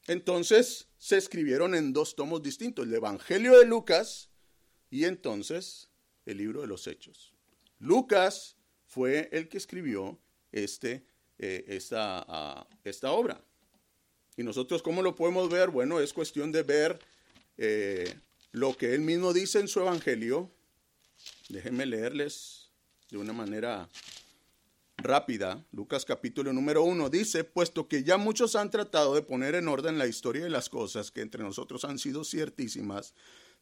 [0.06, 4.30] Entonces se escribieron en dos tomos distintos, el Evangelio de Lucas
[4.90, 5.90] y entonces
[6.24, 7.34] el libro de los Hechos.
[7.78, 10.18] Lucas fue el que escribió
[10.50, 11.04] este,
[11.38, 13.44] eh, esta, ah, esta, obra.
[14.36, 15.70] Y nosotros, ¿cómo lo podemos ver?
[15.70, 16.98] Bueno, es cuestión de ver
[17.58, 18.18] eh,
[18.52, 20.50] lo que él mismo dice en su Evangelio.
[21.48, 22.70] Déjenme leerles
[23.10, 23.88] de una manera
[24.98, 29.68] rápida, Lucas capítulo número uno, dice, puesto que ya muchos han tratado de poner en
[29.68, 33.14] orden la historia de las cosas que entre nosotros han sido ciertísimas,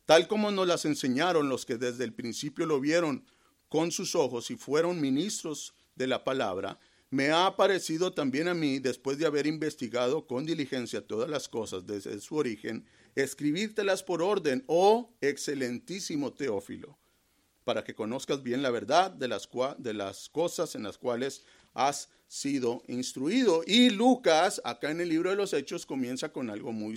[0.07, 3.25] tal como nos las enseñaron los que desde el principio lo vieron
[3.68, 6.79] con sus ojos y fueron ministros de la palabra,
[7.11, 11.87] me ha parecido también a mí, después de haber investigado con diligencia todas las cosas
[11.87, 16.96] desde su origen, escribírtelas por orden, oh excelentísimo Teófilo
[17.66, 19.48] para que conozcas bien la verdad de las,
[20.29, 21.42] cosas en las cuales
[21.74, 23.64] has sido instruido.
[23.66, 26.96] Y Lucas, acá en el libro de los Hechos, comienza con algo muy,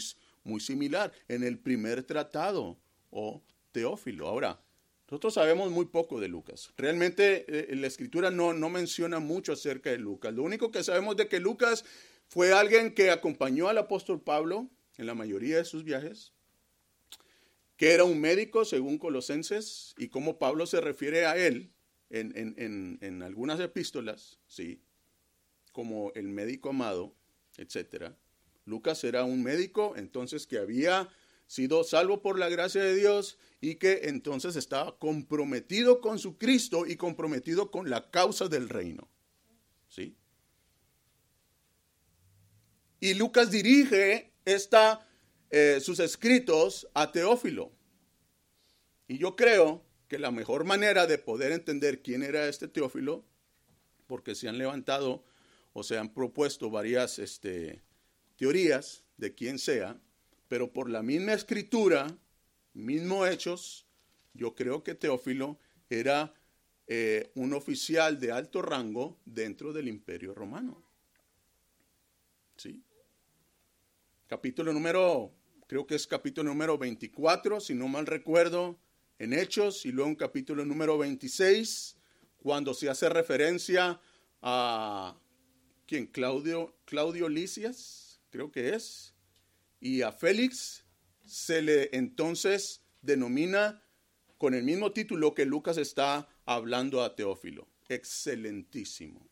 [0.59, 2.77] similar, en el primer tratado,
[3.09, 4.27] o Teófilo.
[4.27, 4.61] Ahora,
[5.09, 6.71] nosotros sabemos muy poco de Lucas.
[6.77, 10.35] Realmente eh, la escritura no, no menciona mucho acerca de Lucas.
[10.35, 11.83] Lo único que sabemos de que Lucas
[12.27, 16.33] fue alguien que acompañó al apóstol Pablo en la mayoría de sus viajes
[17.79, 21.71] que era un médico según Colosenses y cómo Pablo se refiere a él
[22.09, 24.81] en, algunas epístolas, ¿sí?
[25.71, 27.15] como el médico amado,
[27.55, 28.11] etc.
[28.65, 31.07] Lucas era un médico entonces que había
[31.47, 36.85] sido salvo por la gracia de Dios y que entonces estaba comprometido con su Cristo
[36.85, 39.07] y comprometido con la causa del reino.
[39.87, 40.17] ¿Sí?
[42.99, 45.07] Y Lucas dirige esta
[45.51, 47.71] eh, sus escritos a Teófilo.
[49.07, 53.25] Y yo creo que la mejor manera de poder entender quién era este Teófilo,
[54.07, 55.23] porque se han levantado
[55.73, 57.81] o se han propuesto varias este,
[58.35, 59.99] teorías de quién sea,
[60.47, 62.07] pero por la misma escritura,
[62.73, 63.87] mismo hechos,
[64.33, 65.59] yo creo que Teófilo
[65.89, 66.33] era
[66.87, 70.83] eh, un oficial de alto rango dentro del imperio romano.
[72.57, 72.83] ¿Sí?
[74.29, 75.33] Capítulo número
[75.65, 78.79] creo que es capítulo número 24, si no mal recuerdo,
[79.17, 81.97] en Hechos, y luego en capítulo número 26,
[82.37, 83.99] cuando se hace referencia
[84.43, 85.19] a,
[85.87, 86.05] ¿quién?
[86.05, 89.15] Claudio, Claudio Licias, creo que es,
[89.79, 90.85] y a Félix,
[91.25, 93.83] se le entonces denomina
[94.37, 97.67] con el mismo título que Lucas está hablando a Teófilo.
[97.87, 99.27] Excelentísimo.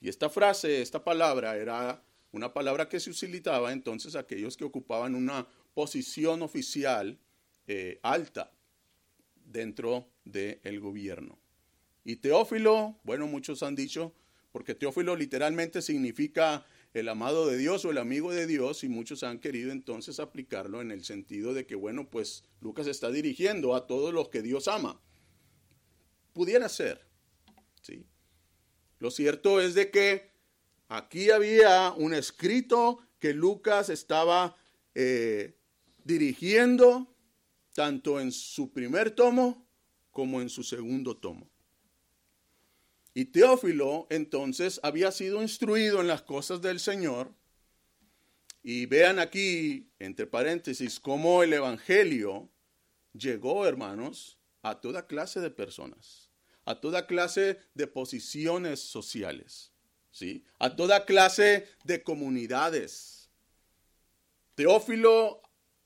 [0.00, 2.02] Y esta frase, esta palabra era
[2.36, 7.18] una palabra que se utilizaba entonces aquellos que ocupaban una posición oficial
[7.66, 8.52] eh, alta
[9.34, 11.38] dentro del gobierno.
[12.04, 14.14] Y Teófilo, bueno, muchos han dicho,
[14.52, 19.22] porque Teófilo literalmente significa el amado de Dios o el amigo de Dios, y muchos
[19.22, 23.86] han querido entonces aplicarlo en el sentido de que, bueno, pues Lucas está dirigiendo a
[23.86, 25.00] todos los que Dios ama.
[26.34, 27.00] Pudiera ser,
[27.80, 28.04] ¿sí?
[28.98, 30.35] Lo cierto es de que
[30.88, 34.56] Aquí había un escrito que Lucas estaba
[34.94, 35.58] eh,
[36.04, 37.14] dirigiendo
[37.74, 39.66] tanto en su primer tomo
[40.10, 41.50] como en su segundo tomo.
[43.12, 47.34] Y Teófilo entonces había sido instruido en las cosas del Señor.
[48.62, 52.50] Y vean aquí, entre paréntesis, cómo el Evangelio
[53.12, 56.30] llegó, hermanos, a toda clase de personas,
[56.64, 59.72] a toda clase de posiciones sociales,
[60.16, 60.42] ¿sí?
[60.58, 63.28] a toda clase de comunidades.
[64.54, 65.42] Teófilo,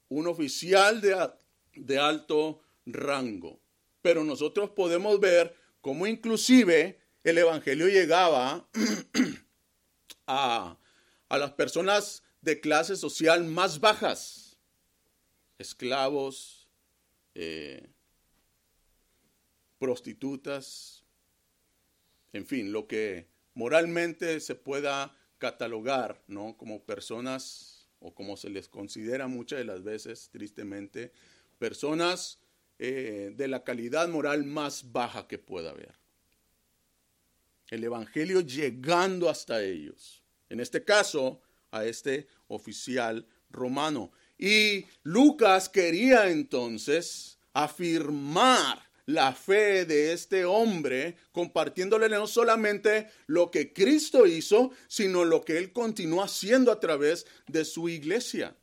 [0.08, 1.30] un oficial de,
[1.74, 3.60] de alto rango.
[4.02, 8.68] Pero nosotros podemos ver cómo inclusive el Evangelio llegaba
[10.28, 10.78] a,
[11.28, 14.56] las personas de clase social más bajas,
[15.58, 16.68] esclavos,
[17.34, 17.90] eh,
[19.80, 21.02] prostitutas,
[22.32, 26.56] en fin, lo que moralmente se pueda catalogar ¿no?
[26.56, 31.12] como personas o como se les considera muchas de las veces, tristemente,
[31.58, 32.38] personas
[32.78, 36.00] eh, de la calidad moral más baja que pueda haber
[37.70, 40.22] el Evangelio llegando hasta ellos.
[40.48, 44.10] En este caso, a este oficial romano.
[44.36, 53.72] Y Lucas quería entonces afirmar la fe de este hombre, compartiéndole no solamente lo que
[53.72, 58.56] Cristo hizo, sino lo que él continúa haciendo a través de su iglesia.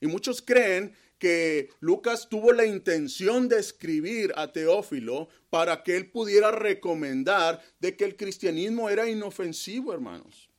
[0.00, 6.10] Y muchos creen que Lucas tuvo la intención de escribir a Teófilo para que él
[6.10, 10.50] pudiera recomendar de que el cristianismo era inofensivo, hermanos,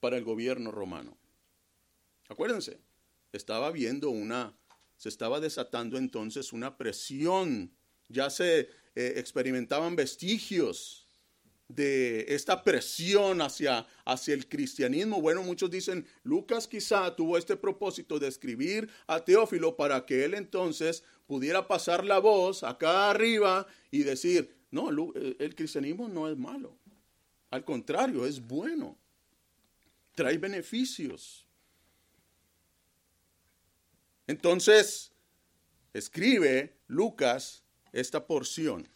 [0.00, 1.16] para el gobierno romano.
[2.28, 2.80] Acuérdense,
[3.32, 4.56] estaba viendo una,
[5.00, 7.72] se estaba desatando entonces una presión,
[8.08, 11.08] ya se eh, experimentaban vestigios
[11.68, 15.22] de esta presión hacia, hacia el cristianismo.
[15.22, 20.34] Bueno, muchos dicen, Lucas quizá tuvo este propósito de escribir a Teófilo para que él
[20.34, 26.36] entonces pudiera pasar la voz acá arriba y decir, no, eh, el cristianismo no es
[26.36, 26.76] malo.
[27.48, 28.98] Al contrario, es bueno.
[30.14, 31.46] Trae beneficios.
[34.30, 35.10] Entonces,
[35.92, 38.86] escribe Lucas esta porción,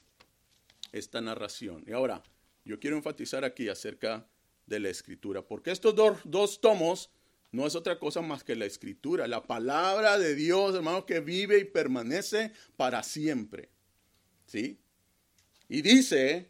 [0.93, 1.83] esta narración.
[1.89, 2.23] Y ahora,
[2.65, 4.29] yo quiero enfatizar aquí acerca
[4.65, 7.11] de la escritura, porque estos dos, tomos
[7.51, 11.59] no es otra cosa más que la escritura, la palabra de Dios, hermano, que vive
[11.59, 13.71] y permanece para siempre.
[14.47, 14.79] ¿Sí?
[15.69, 16.49] Y dice,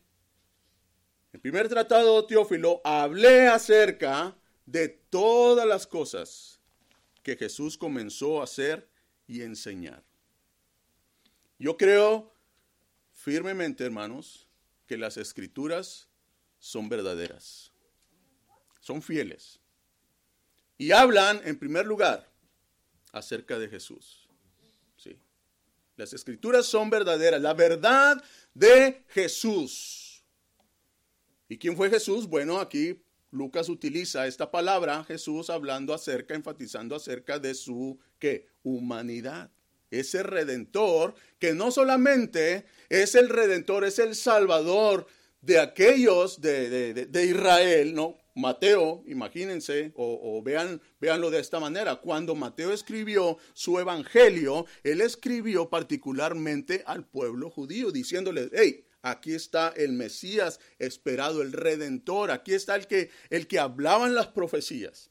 [1.32, 6.53] el primer tratado Teófilo, hablé acerca de todas las cosas
[7.24, 8.88] que Jesús comenzó a hacer
[9.26, 10.04] y enseñar.
[11.58, 12.32] Yo creo
[13.14, 14.46] firmemente, hermanos,
[14.86, 16.08] que las escrituras
[16.58, 17.72] son verdaderas,
[18.80, 19.58] son fieles.
[20.76, 22.30] Y hablan, en primer lugar,
[23.12, 24.28] acerca de Jesús.
[24.96, 25.16] Sí.
[25.96, 30.22] Las escrituras son verdaderas, la verdad de Jesús.
[31.48, 32.26] ¿Y quién fue Jesús?
[32.26, 33.02] Bueno, aquí
[33.34, 38.46] Lucas utiliza esta palabra, Jesús hablando acerca, enfatizando acerca de su ¿qué?
[38.62, 39.50] humanidad
[39.90, 45.06] ese redentor que no solamente es el redentor, es el salvador
[45.40, 48.16] de aquellos de, Israel, ¿no?
[48.36, 51.96] Mateo, imagínense, o, vean, véanlo de esta manera.
[51.96, 59.68] Cuando Mateo escribió su evangelio, él escribió particularmente al pueblo judío, diciéndole, hey, aquí está
[59.76, 65.10] el Mesías esperado, el redentor, aquí está el que, el que hablaban las profecías.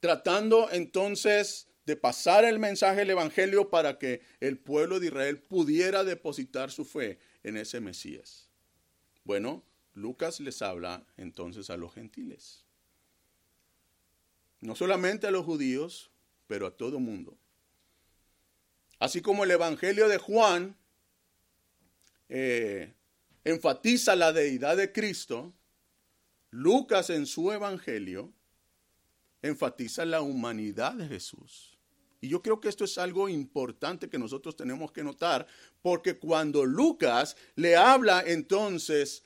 [0.00, 6.02] Tratando entonces de pasar el mensaje del Evangelio para que el pueblo de Israel pudiera
[6.02, 8.48] depositar su fe en ese Mesías.
[9.24, 12.64] Bueno, Lucas les habla entonces a los gentiles.
[14.60, 16.10] No solamente a los judíos,
[16.46, 17.36] pero a todo mundo.
[18.98, 20.76] Así como el Evangelio de Juan
[22.34, 22.94] eh,
[23.44, 25.52] enfatiza la deidad de Cristo,
[26.50, 28.32] Lucas en su Evangelio
[29.42, 31.78] enfatiza la humanidad de Jesús.
[32.22, 35.46] Y yo creo que esto es algo importante que nosotros tenemos que notar,
[35.82, 39.24] porque cuando Lucas le habla entonces,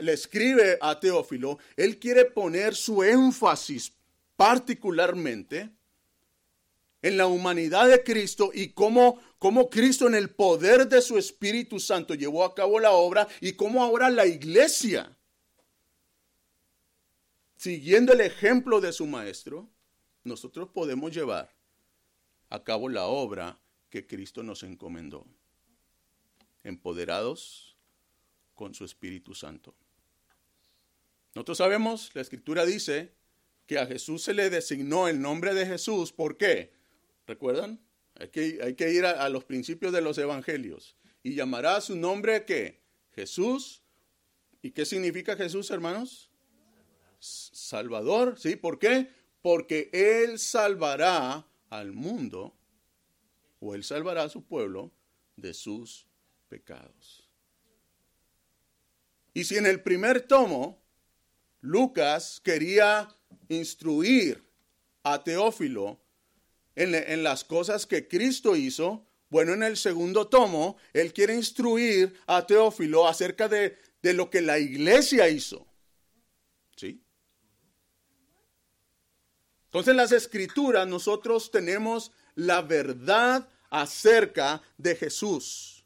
[0.00, 3.90] le escribe a Teófilo, él quiere poner su énfasis
[4.36, 5.70] particularmente
[7.00, 11.78] en la humanidad de Cristo y cómo, cómo, Cristo en el poder de su Espíritu
[11.80, 15.16] Santo llevó a cabo la obra y cómo ahora la iglesia,
[17.56, 19.68] siguiendo el ejemplo de su maestro,
[20.24, 21.54] nosotros podemos llevar
[22.50, 23.58] a cabo la obra
[23.90, 25.26] que Cristo nos encomendó,
[26.64, 27.76] empoderados
[28.54, 29.74] con su Espíritu Santo.
[31.34, 33.14] Nosotros sabemos, la Escritura dice
[33.66, 36.10] que a Jesús se le designó el nombre de Jesús.
[36.10, 36.72] ¿Por qué?
[37.26, 37.80] ¿Recuerdan?
[38.18, 40.96] Hay que, ir a, a, los principios de los evangelios.
[41.22, 42.80] Y llamará su nombre que
[43.14, 43.82] Jesús.
[44.60, 46.30] ¿Y qué significa Jesús, hermanos?
[47.20, 48.56] Salvador, ¿sí?
[48.56, 49.08] ¿Por qué?
[49.40, 52.56] Porque Él salvará al mundo,
[53.60, 54.92] o Él salvará a su pueblo
[55.36, 56.06] de sus
[56.48, 57.28] pecados.
[59.34, 60.82] Y si en el primer tomo
[61.60, 63.08] Lucas quería
[63.48, 64.42] instruir
[65.02, 66.00] a Teófilo
[66.78, 72.46] en, las cosas que Cristo hizo, bueno, en el segundo tomo, él quiere instruir a
[72.46, 75.66] Teófilo acerca de, de lo que la iglesia hizo.
[76.76, 77.02] ¿Sí?
[79.66, 85.84] Entonces en las escrituras nosotros tenemos la verdad acerca de Jesús.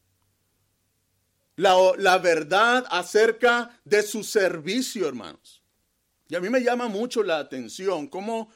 [1.57, 5.62] La, la, verdad acerca de su servicio, hermanos.
[6.28, 8.51] Y a mí me llama mucho la atención cómo,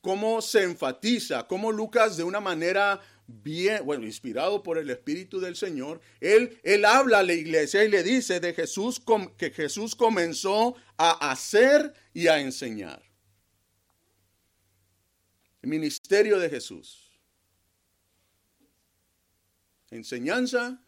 [0.00, 5.54] cómo se enfatiza, cómo Lucas de una manera bien, bueno, inspirado por el Espíritu del
[5.54, 9.02] Señor, él, él habla a la iglesia y le dice de Jesús
[9.36, 13.02] que Jesús comenzó a hacer y a enseñar.
[15.60, 17.10] El ministerio de Jesús.
[19.90, 20.80] Enseñanza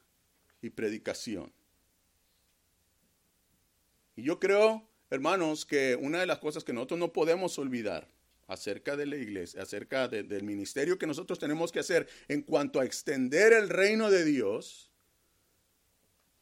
[0.63, 1.53] y predicación.
[4.17, 8.09] Y yo creo, hermanos, que una de las cosas que nosotros no podemos olvidar
[8.51, 12.85] acerca de la iglesia, acerca del ministerio que nosotros tenemos que hacer en cuanto a
[12.85, 14.91] extender el reino de Dios,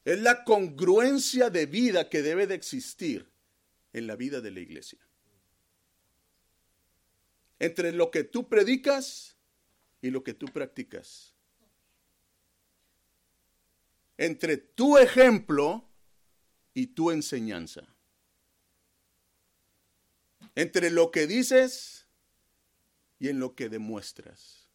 [0.06, 3.30] es la congruencia de vida que debe de existir
[3.92, 4.98] en la vida de la iglesia.
[7.58, 9.36] Entre lo que tú predicas
[10.00, 11.34] y lo que tú practicas.
[14.16, 15.86] Entre tu ejemplo
[16.72, 17.82] y tu enseñanza.
[20.54, 21.97] Entre lo que dices
[23.18, 24.68] y en lo que demuestras.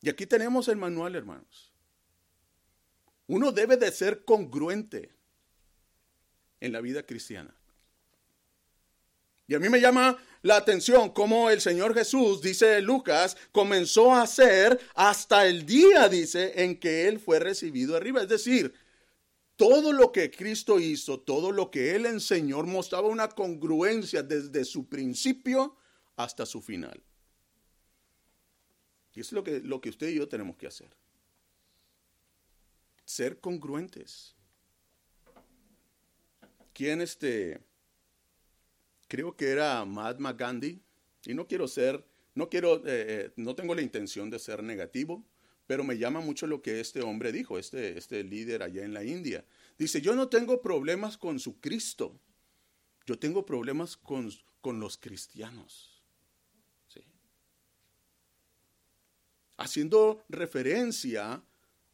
[0.00, 1.72] Y aquí tenemos el manual, hermanos.
[3.26, 5.10] Uno debe de ser congruente
[6.60, 7.54] en la vida cristiana.
[9.46, 14.22] Y a mí me llama la atención cómo el Señor Jesús, dice Lucas, comenzó a
[14.22, 18.22] hacer hasta el día, dice, en que Él fue recibido arriba.
[18.22, 18.74] Es decir,
[19.58, 24.88] todo lo que Cristo hizo, todo lo que Él enseñó, mostraba una congruencia desde su
[24.88, 25.76] principio
[26.14, 27.02] hasta su final.
[29.14, 30.88] Y es lo que, lo que usted y yo tenemos que hacer.
[33.04, 34.36] Ser congruentes.
[36.72, 37.60] ¿Quién este?
[39.08, 40.80] Creo que era Mahatma Gandhi.
[41.24, 42.06] Y no quiero ser,
[42.36, 45.24] no quiero, eh, eh, no tengo la intención de ser negativo,
[45.68, 49.04] pero me llama mucho lo que este hombre dijo, este, este líder allá en la
[49.04, 49.44] India.
[49.76, 52.18] Dice, yo no tengo problemas con su Cristo,
[53.04, 56.02] yo tengo problemas con, con los cristianos.
[56.88, 57.02] ¿Sí?
[59.58, 61.42] Haciendo referencia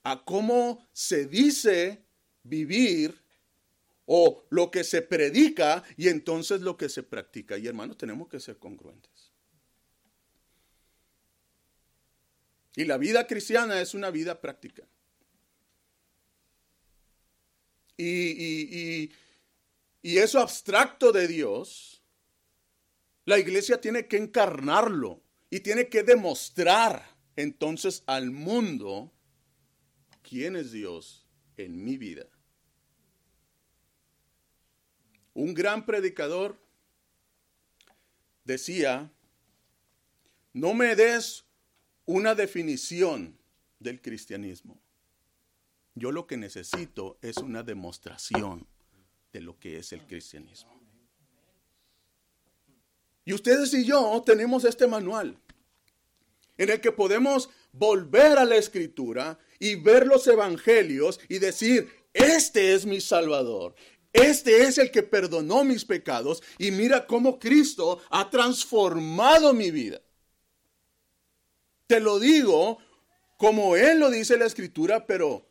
[0.04, 2.04] a cómo se dice
[2.44, 3.20] vivir
[4.06, 7.58] o lo que se predica y entonces lo que se practica.
[7.58, 9.13] Y hermanos, tenemos que ser congruentes.
[12.76, 14.86] Y la vida cristiana es una vida práctica.
[17.96, 19.10] Y,
[20.02, 22.02] eso abstracto de Dios,
[23.24, 27.06] la iglesia tiene que encarnarlo y tiene que demostrar
[27.36, 29.12] entonces al mundo
[30.22, 32.26] quién es Dios en mi vida.
[35.32, 36.58] Un gran predicador
[38.44, 39.10] decía,
[40.52, 41.44] no me des
[42.06, 43.38] una definición
[43.78, 44.78] del cristianismo.
[45.94, 48.66] Yo lo que necesito es una demostración
[49.32, 50.72] de lo que es el cristianismo.
[53.24, 55.38] Y ustedes y yo tenemos este manual
[56.56, 62.74] en el que podemos volver a la escritura y ver los evangelios y decir, este
[62.74, 63.74] es mi Salvador,
[64.12, 70.00] este es el que perdonó mis pecados y mira cómo Cristo ha transformado mi vida.
[71.86, 72.78] Te lo digo
[73.36, 75.46] como Él lo dice la escritura, pero,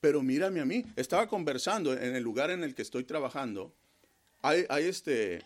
[0.00, 0.84] pero mírame a mí.
[0.96, 3.74] Estaba conversando en el lugar en el que estoy trabajando.
[4.42, 5.44] Hay, hay este,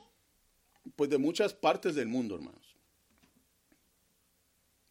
[0.97, 2.77] pues de muchas partes del mundo, hermanos.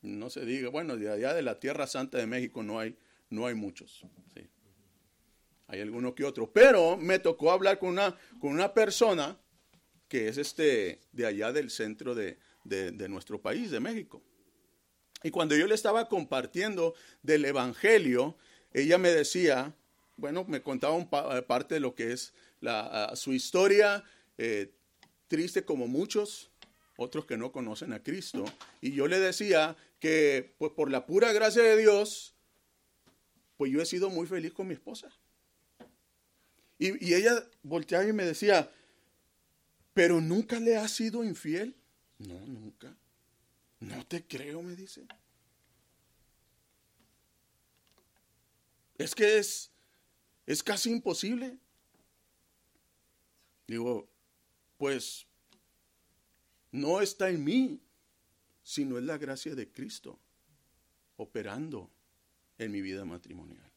[0.01, 2.97] No se diga, bueno, de allá de la Tierra Santa de México no hay,
[3.29, 4.05] no hay muchos.
[5.67, 6.51] Hay alguno que otro.
[6.51, 9.39] Pero me tocó hablar con una, con una persona
[10.07, 14.21] que es este, de allá del centro de, de nuestro país, de México.
[15.23, 18.37] Y cuando yo le estaba compartiendo del Evangelio,
[18.73, 19.73] ella me decía,
[20.17, 24.03] bueno, me contaba un parte de lo que es la, su historia.
[24.37, 24.73] Eh,
[25.27, 26.51] triste como muchos
[26.97, 28.45] otros que no conocen a Cristo.
[28.81, 32.35] Y yo le decía que, pues por la pura gracia de Dios,
[33.57, 35.09] pues yo he sido muy feliz con mi esposa.
[36.77, 38.69] Y, y ella volteaba y me decía,
[39.93, 41.75] pero nunca le has sido infiel.
[42.19, 42.95] No, nunca.
[43.83, 45.05] No te creo, me dice.
[48.97, 49.71] Es que es,
[50.45, 51.57] es casi imposible.
[53.67, 54.09] Digo,
[54.77, 55.27] pues
[56.71, 57.81] no está en mí,
[58.63, 60.17] sino es la gracia de Cristo
[61.17, 61.91] operando
[62.57, 63.72] en mi vida matrimonial.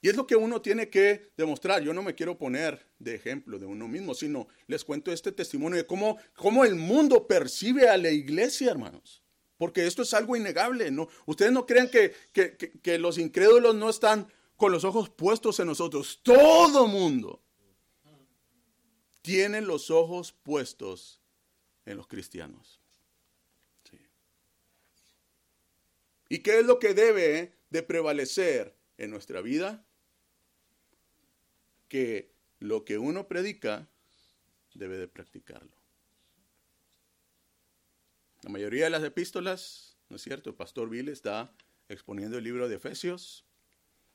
[0.00, 1.82] Y es lo que uno tiene que demostrar.
[1.82, 5.76] Yo no me quiero poner de ejemplo de uno mismo, sino les cuento este testimonio
[5.76, 9.22] de cómo, cómo el mundo percibe a la iglesia, hermanos.
[9.56, 10.90] Porque esto es algo innegable.
[10.90, 11.08] ¿no?
[11.26, 15.66] Ustedes no creen que, que, que los incrédulos no están con los ojos puestos en
[15.66, 16.20] nosotros.
[16.22, 17.42] Todo mundo
[19.22, 21.20] tiene los ojos puestos
[21.84, 22.80] en los cristianos.
[26.28, 29.87] ¿Y qué es lo que debe de prevalecer en nuestra vida?
[31.88, 32.30] Que
[32.60, 33.88] lo que uno predica
[34.74, 35.76] debe de practicarlo.
[38.42, 40.50] La mayoría de las epístolas, ¿no es cierto?
[40.50, 41.52] El pastor Bill está
[41.88, 43.44] exponiendo el libro de Efesios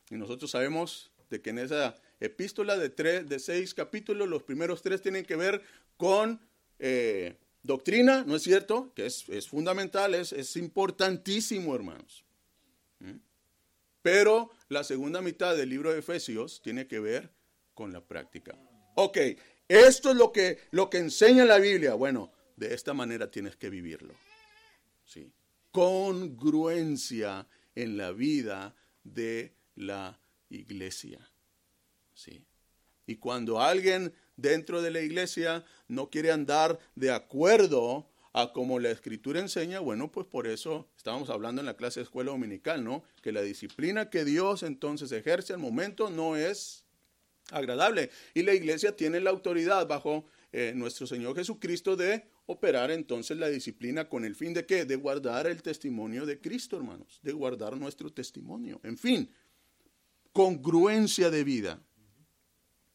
[0.09, 4.81] y nosotros sabemos de que en esa epístola de, tres, de seis capítulos, los primeros
[4.81, 5.61] tres tienen que ver
[5.97, 6.39] con
[6.79, 8.93] eh, doctrina, ¿no es cierto?
[8.95, 12.23] Que es, fundamental, es, es, importantísimo, hermanos.
[12.99, 13.17] ¿Mm?
[14.01, 17.31] Pero la segunda mitad del libro de Efesios tiene que ver
[17.73, 18.57] con la práctica.
[18.95, 19.17] Ok,
[19.67, 21.93] esto es lo que, lo que enseña la Biblia.
[21.95, 24.13] Bueno, de esta manera tienes que vivirlo.
[25.05, 25.31] ¿sí?
[25.71, 30.19] Congruencia en la vida de la
[30.49, 31.27] iglesia.
[32.13, 32.45] ¿sí?
[33.07, 38.89] Y cuando alguien dentro de la iglesia no quiere andar de acuerdo a como la
[38.89, 43.03] escritura enseña, bueno, pues por eso estábamos hablando en la clase de escuela dominical, ¿no?
[43.21, 46.82] Que la disciplina que Dios entonces ejerce al momento no es
[47.51, 48.09] agradable.
[48.33, 53.49] Y la iglesia tiene la autoridad bajo eh, nuestro Señor Jesucristo de operar entonces la
[53.49, 54.85] disciplina con el fin de qué?
[54.85, 58.79] De guardar el testimonio de Cristo, hermanos, de guardar nuestro testimonio.
[58.83, 59.29] En fin,
[60.31, 61.81] congruencia de vida,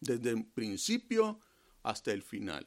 [0.01, 1.41] desde el principio
[1.83, 2.67] hasta el final.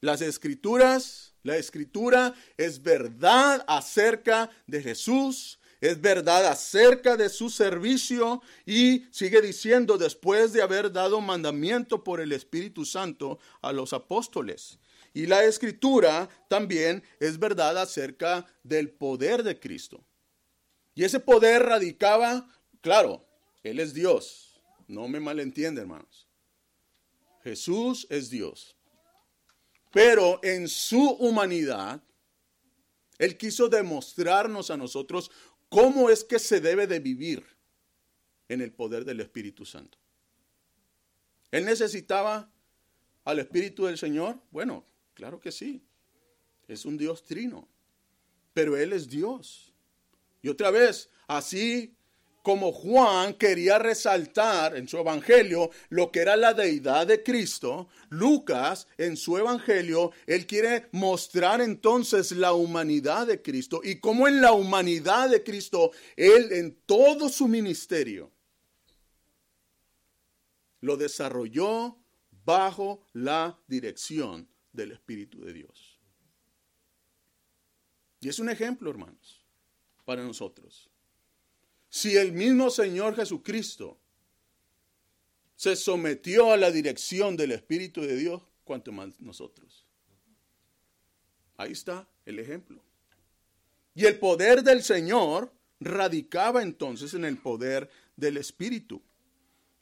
[0.00, 8.42] Las escrituras, la escritura es verdad acerca de Jesús, es verdad acerca de su servicio
[8.64, 14.78] y sigue diciendo después de haber dado mandamiento por el Espíritu Santo a los apóstoles.
[15.12, 20.04] Y la escritura también es verdad acerca del poder de Cristo.
[20.94, 22.48] Y ese poder radicaba,
[22.80, 23.26] claro,
[23.62, 24.62] Él es Dios.
[24.88, 26.26] No me malentiende, hermanos.
[27.42, 28.76] Jesús es Dios.
[29.92, 32.02] Pero en su humanidad,
[33.18, 35.30] Él quiso demostrarnos a nosotros
[35.76, 37.44] cómo es que se debe de vivir
[38.48, 39.98] en el poder del Espíritu Santo.
[41.50, 42.50] Él necesitaba
[43.24, 44.40] al Espíritu del Señor.
[44.50, 45.82] Bueno, Claro que sí.
[46.68, 47.66] Es un Dios trino.
[48.52, 49.72] Pero Él es Dios.
[50.42, 51.95] Y otra vez, así
[52.46, 58.86] como Juan quería resaltar en su evangelio lo que era la deidad de Cristo, Lucas
[58.98, 64.52] en su evangelio, él quiere mostrar entonces la humanidad de Cristo y cómo en la
[64.52, 68.30] humanidad de Cristo, él en todo su ministerio
[70.82, 71.98] lo desarrolló
[72.44, 75.98] bajo la dirección del Espíritu de Dios.
[78.20, 79.44] Y es un ejemplo, hermanos,
[80.04, 80.92] para nosotros.
[81.96, 83.98] Si el mismo Señor Jesucristo
[85.54, 89.86] se sometió a la dirección del Espíritu de Dios, cuanto más nosotros.
[91.56, 92.82] Ahí está el ejemplo.
[93.94, 99.00] Y el poder del Señor radicaba entonces en el poder del Espíritu.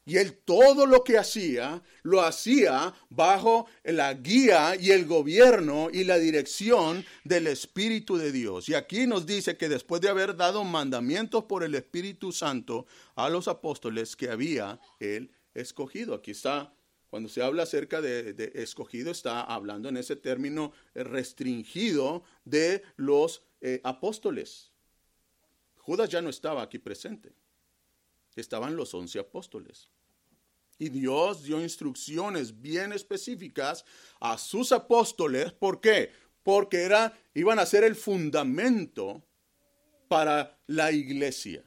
[0.06, 6.04] Y él todo lo que hacía, lo hacía bajo la guía y el gobierno y
[6.04, 8.68] la dirección del Espíritu de Dios.
[8.68, 13.30] Y aquí nos dice que después de haber dado mandamientos por el Espíritu Santo a
[13.30, 16.14] los apóstoles que había él escogido.
[16.14, 16.74] Aquí está,
[17.08, 23.80] cuando se habla acerca de, escogido, está hablando en ese término restringido de los eh,
[23.84, 24.70] apóstoles.
[25.76, 27.32] Judas ya no estaba aquí presente
[28.40, 29.88] estaban los once apóstoles.
[30.78, 33.84] Y Dios dio instrucciones bien específicas
[34.20, 35.52] a sus apóstoles.
[35.52, 36.10] ¿Por qué?
[36.42, 39.22] Porque era, iban a ser el fundamento
[40.08, 41.62] para la iglesia.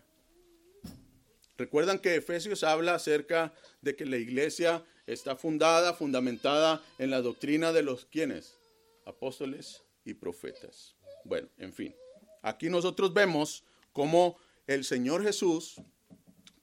[1.58, 7.72] Recuerdan que Efesios habla acerca de que la iglesia está fundada, fundamentada en la doctrina
[7.74, 8.58] de los quienes,
[9.06, 10.96] apóstoles y profetas.
[11.24, 11.96] Bueno, en fin,
[12.44, 14.38] aquí nosotros vemos cómo
[14.68, 15.82] el Señor Jesús,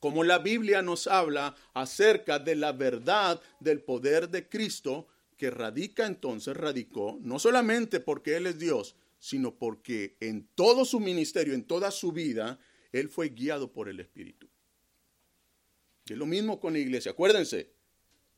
[0.05, 5.07] cómo la Biblia nos habla acerca de la verdad del poder de Cristo
[5.39, 11.01] que radica entonces, radicó, no solamente porque Él es Dios, sino porque en todo su
[11.01, 12.59] ministerio, en toda su vida,
[12.93, 14.47] Él fue guiado por el Espíritu.
[16.07, 17.13] Es lo mismo con la iglesia.
[17.13, 17.71] Acuérdense,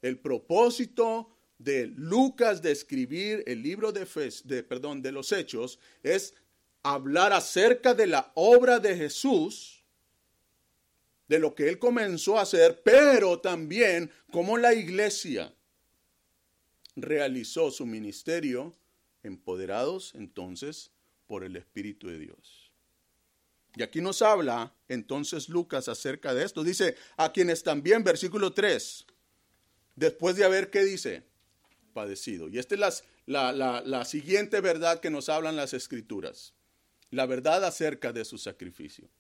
[0.03, 4.07] el propósito de Lucas de escribir el libro de,
[4.45, 6.33] de, perdón, de los Hechos es
[6.85, 9.76] hablar acerca de la obra de Jesús,
[11.29, 15.53] de lo que él comenzó a hacer, pero también cómo la iglesia
[16.95, 18.75] realizó su ministerio
[19.23, 20.93] empoderados entonces
[21.27, 22.73] por el Espíritu de Dios.
[23.75, 26.65] Y aquí nos habla entonces Lucas acerca de esto.
[26.65, 29.05] Dice, a quienes también, versículo 3,
[29.97, 31.25] después de haber, ¿qué dice?
[31.93, 32.49] Padecido.
[32.49, 36.55] Y esta es la, la siguiente verdad que nos hablan las escrituras.
[37.11, 39.11] La verdad acerca de su sacrificio.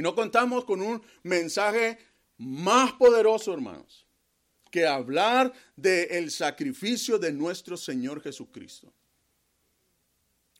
[0.00, 1.98] Y no contamos con un mensaje
[2.38, 4.06] más poderoso, hermanos
[4.70, 8.94] que hablar del sacrificio de nuestro Señor Jesucristo.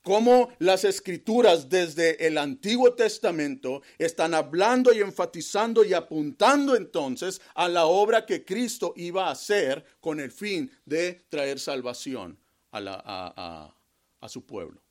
[0.03, 7.67] Cómo las escrituras desde el Antiguo Testamento están hablando y enfatizando y apuntando entonces a
[7.67, 12.39] la obra que Cristo iba a hacer con el fin de traer salvación
[12.73, 13.73] a,
[14.21, 14.83] a su pueblo.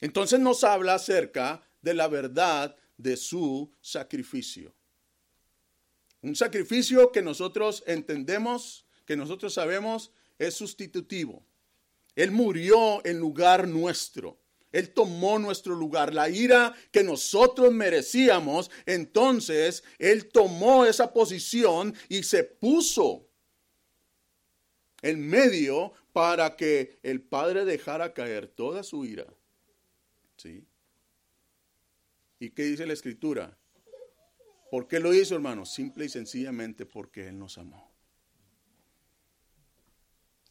[0.00, 4.74] Entonces nos habla acerca de la verdad de su sacrificio.
[6.20, 11.44] Un sacrificio que nosotros entendemos, que nosotros sabemos es sustitutivo.
[12.16, 14.40] Él murió en lugar nuestro.
[14.72, 18.70] Él tomó nuestro lugar, la ira que nosotros merecíamos.
[18.84, 23.28] Entonces, Él tomó esa posición y se puso
[25.00, 29.26] en medio para que el Padre dejara caer toda su ira.
[30.36, 30.64] ¿Sí?
[32.38, 33.58] ¿Y qué dice la Escritura?
[34.70, 35.64] ¿Por qué lo hizo, hermano?
[35.64, 37.90] Simple y sencillamente porque Él nos amó.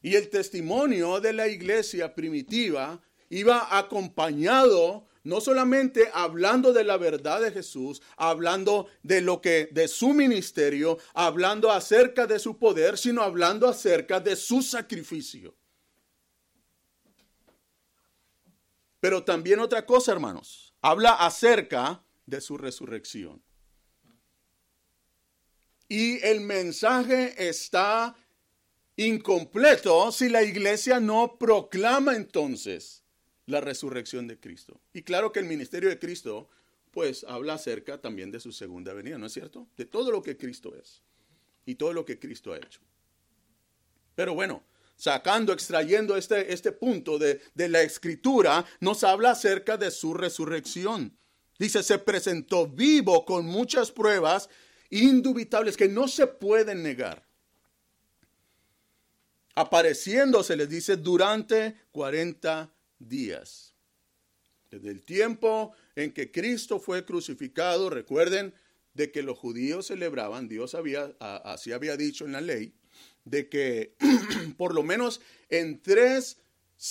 [0.01, 7.41] Y el testimonio de la iglesia primitiva iba acompañado no solamente hablando de la verdad
[7.41, 13.21] de Jesús, hablando de lo que de su ministerio, hablando acerca de su poder, sino
[13.21, 15.53] hablando acerca de su sacrificio.
[19.01, 23.41] Pero también otra cosa, hermanos, habla acerca de su resurrección.
[25.89, 28.15] Y el mensaje está
[28.97, 33.03] incompleto si la iglesia no proclama entonces
[33.45, 34.81] la resurrección de Cristo.
[34.93, 36.49] Y claro que el ministerio de Cristo
[36.91, 39.67] pues habla acerca también de su segunda venida, ¿no es cierto?
[39.77, 41.03] De todo lo que Cristo es
[41.63, 42.81] y todo lo que Cristo ha hecho.
[44.15, 44.63] Pero bueno,
[44.97, 51.17] sacando, extrayendo este, este punto de, de la escritura, nos habla acerca de su resurrección.
[51.57, 54.49] Dice, se presentó vivo con muchas pruebas
[54.89, 57.25] indubitables que no se pueden negar.
[59.55, 63.73] Apareciéndose, les dice, durante 40 días.
[64.69, 68.53] Desde el tiempo en que Cristo fue crucificado, recuerden
[68.93, 72.73] de que los judíos celebraban, Dios había, así había dicho en la ley,
[73.29, 73.95] de que
[74.57, 76.37] por lo menos en tres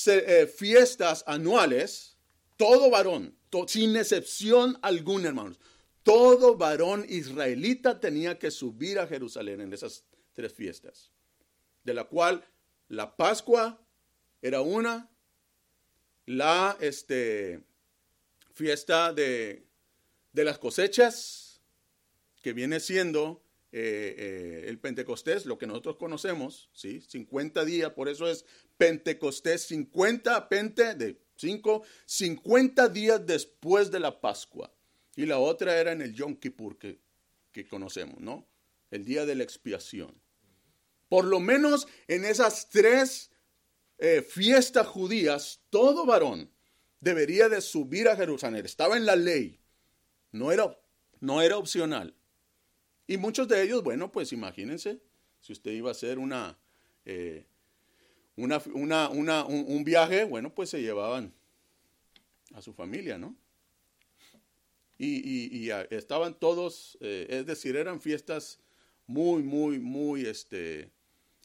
[0.06, 2.16] eh, fiestas anuales,
[2.56, 5.58] todo varón, sin excepción alguna, hermanos,
[6.02, 11.10] todo varón israelita tenía que subir a Jerusalén en esas tres fiestas,
[11.82, 12.44] de la cual
[12.88, 13.80] la Pascua
[14.42, 15.10] era una,
[16.26, 17.60] la este,
[18.52, 19.66] fiesta de,
[20.32, 21.60] las cosechas,
[22.42, 23.42] que viene siendo
[23.78, 27.02] eh, eh, el Pentecostés, lo que nosotros conocemos, ¿sí?
[27.02, 28.46] 50 días, por eso es
[28.78, 34.72] Pentecostés, 50, pente de 5, 50 días después de la Pascua.
[35.14, 37.02] Y la otra era en el Yom Kippur que,
[37.52, 38.48] que conocemos, ¿no?
[38.90, 40.22] El día de la expiación.
[41.10, 43.30] Por lo menos en esas tres
[43.98, 46.50] eh, fiestas judías, todo varón
[47.00, 48.64] debería de subir a Jerusalén.
[48.64, 49.60] Estaba en la ley.
[50.32, 50.74] No era,
[51.20, 52.16] no era opcional.
[53.06, 55.00] Y muchos de ellos, bueno, pues imagínense,
[55.40, 56.58] si usted iba a hacer una,
[57.04, 57.46] eh,
[58.36, 59.08] una, una
[59.44, 61.32] un, un viaje, bueno, pues se llevaban
[62.54, 63.36] a su familia, ¿no?
[64.98, 68.58] y, estaban todos, eh, es decir, eran fiestas
[69.06, 70.90] muy, muy, muy este,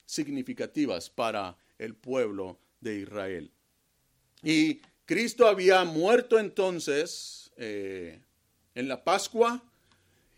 [0.06, 3.52] significativas para el pueblo de Israel.
[4.42, 8.22] Y Cristo había muerto entonces eh,
[8.74, 9.64] en la Pascua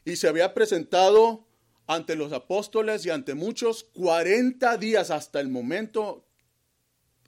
[0.06, 1.47] y se había presentado
[1.88, 6.26] ante los apóstoles y ante muchos 40 días hasta el momento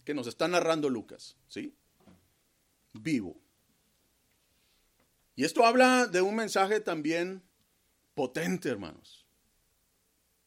[0.03, 1.75] que nos está narrando Lucas, ¿sí?
[2.93, 3.37] Vivo.
[5.35, 7.43] Y esto habla de un mensaje también
[8.13, 9.25] potente, hermanos,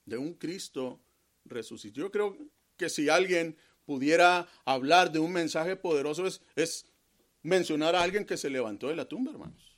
[0.07, 1.01] de un Cristo
[1.45, 2.07] resucitado.
[2.07, 2.39] Yo creo
[2.77, 6.87] que si alguien pudiera hablar de un mensaje poderoso es, es
[7.43, 9.78] mencionar a alguien que se levantó de la tumba, hermanos.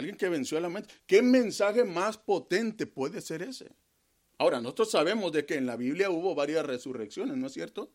[0.00, 0.92] Alguien que venció a la mente.
[1.06, 3.70] ¿Qué mensaje más potente puede ser ese?
[4.38, 7.92] Ahora, nosotros sabemos de que en la Biblia hubo varias resurrecciones, ¿no es cierto?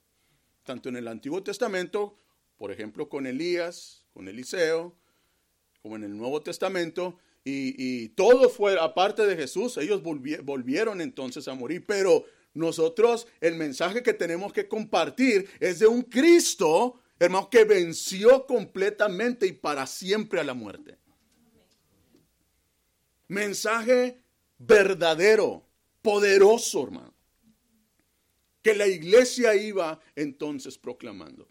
[0.64, 2.20] Tanto en el Antiguo Testamento,
[2.58, 4.96] por ejemplo, con Elías, con Eliseo,
[5.82, 11.54] como en el Nuevo Testamento, y, todo fue, aparte de Jesús, ellos volvieron entonces a
[11.54, 17.64] morir, pero nosotros el mensaje que tenemos que compartir es de un Cristo, hermano, que
[17.64, 20.98] venció completamente y para siempre a la muerte.
[23.36, 24.18] Mensaje
[24.58, 25.62] verdadero,
[26.02, 27.14] poderoso, hermano.
[28.62, 31.46] Que la iglesia iba entonces proclamando.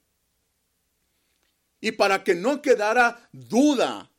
[1.82, 4.10] Y para que no quedara duda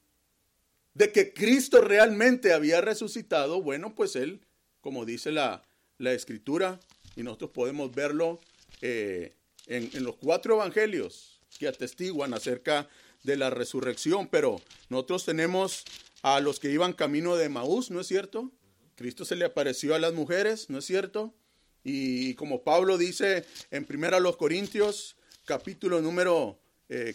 [0.93, 4.41] de que Cristo realmente había resucitado, bueno, pues él,
[4.82, 5.63] como dice la,
[5.97, 6.80] escritura,
[7.16, 8.39] y nosotros podemos verlo
[8.82, 9.34] eh,
[9.66, 12.88] en, en los cuatro evangelios que atestiguan acerca
[13.24, 15.84] de la resurrección, pero nosotros tenemos
[16.26, 18.52] a los que iban camino de Maús, ¿no es cierto?
[18.96, 21.36] Cristo se le apareció a las mujeres, ¿no es cierto?
[21.84, 26.60] Y como Pablo dice en Primera los Corintios, capítulo número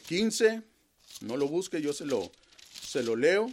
[0.07, 0.63] 15, eh,
[1.23, 2.31] no lo busque, yo se lo,
[2.83, 3.51] se lo leo.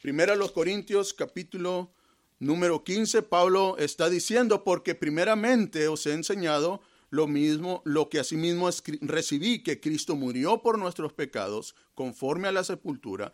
[0.00, 1.90] Primera los Corintios, capítulo
[2.38, 6.80] número 15, Pablo está diciendo, porque primeramente os he enseñado
[7.14, 8.68] lo mismo, lo que asimismo
[9.00, 13.32] recibí, que Cristo murió por nuestros pecados, conforme a la sepultura,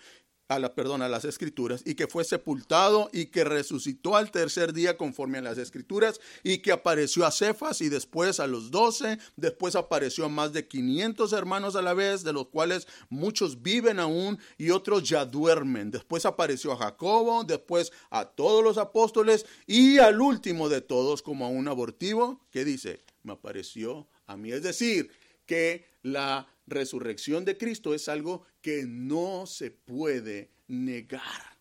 [0.50, 4.72] a la, perdón, a las escrituras, y que fue sepultado y que resucitó al tercer
[4.72, 9.18] día conforme a las escrituras, y que apareció a Cefas y después a los doce,
[9.36, 14.00] después apareció a más de 500 hermanos a la vez, de los cuales muchos viven
[14.00, 15.92] aún y otros ya duermen.
[15.92, 21.46] Después apareció a Jacobo, después a todos los apóstoles y al último de todos como
[21.46, 24.50] a un abortivo, que dice, me apareció a mí.
[24.50, 25.12] Es decir,
[25.46, 31.58] que la resurrección de Cristo es algo que no se puede negar.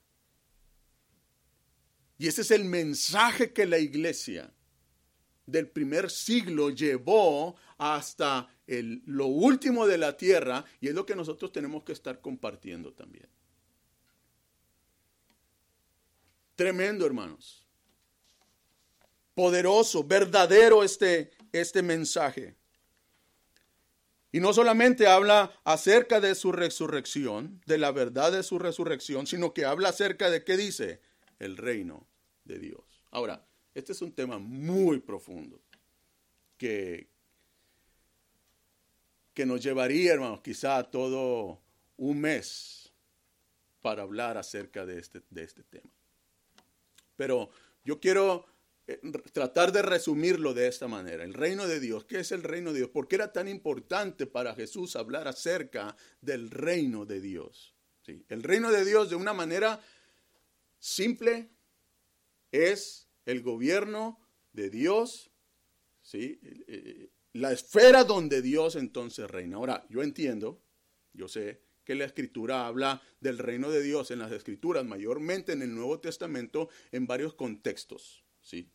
[2.18, 4.54] Y ese es el mensaje que la iglesia
[5.46, 11.16] del primer siglo llevó hasta el, lo último de la tierra y es lo que
[11.16, 13.28] nosotros tenemos que estar compartiendo también.
[16.56, 17.66] Tremendo, hermanos.
[19.34, 22.59] Poderoso, verdadero este, este mensaje.
[24.32, 29.54] Y no solamente habla acerca de su resurrección, de la verdad de su resurrección, sino
[29.54, 31.02] que habla acerca de qué dice
[31.40, 32.08] el reino
[32.44, 33.02] de Dios.
[33.12, 35.60] Ahora, este es un tema muy profundo
[36.58, 37.08] que,
[39.34, 41.62] que nos llevaría, hermanos, quizá todo
[41.98, 42.92] un mes
[43.82, 45.90] para hablar acerca de este, de este tema.
[47.16, 47.50] Pero
[47.84, 48.46] yo quiero
[49.34, 51.24] tratar de resumirlo de esta manera.
[51.24, 52.90] El reino de Dios, ¿qué es el reino de Dios?
[52.90, 57.76] ¿Por qué era tan importante para Jesús hablar acerca del reino de Dios?
[58.02, 58.26] ¿Sí?
[58.30, 59.82] El reino de Dios de una manera
[60.80, 61.50] simple
[62.52, 64.20] es el gobierno
[64.54, 65.30] de Dios,
[66.02, 66.40] ¿sí?
[66.42, 69.58] Eh, eh, la esfera donde Dios entonces reina.
[69.58, 70.62] Ahora, yo entiendo,
[71.14, 75.62] yo sé que la escritura habla del reino de Dios en las escrituras, mayormente en
[75.62, 78.24] el Nuevo Testamento, en varios contextos.
[78.42, 78.72] ¿sí?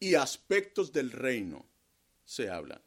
[0.00, 1.66] Y aspectos del reino
[2.24, 2.80] se hablan.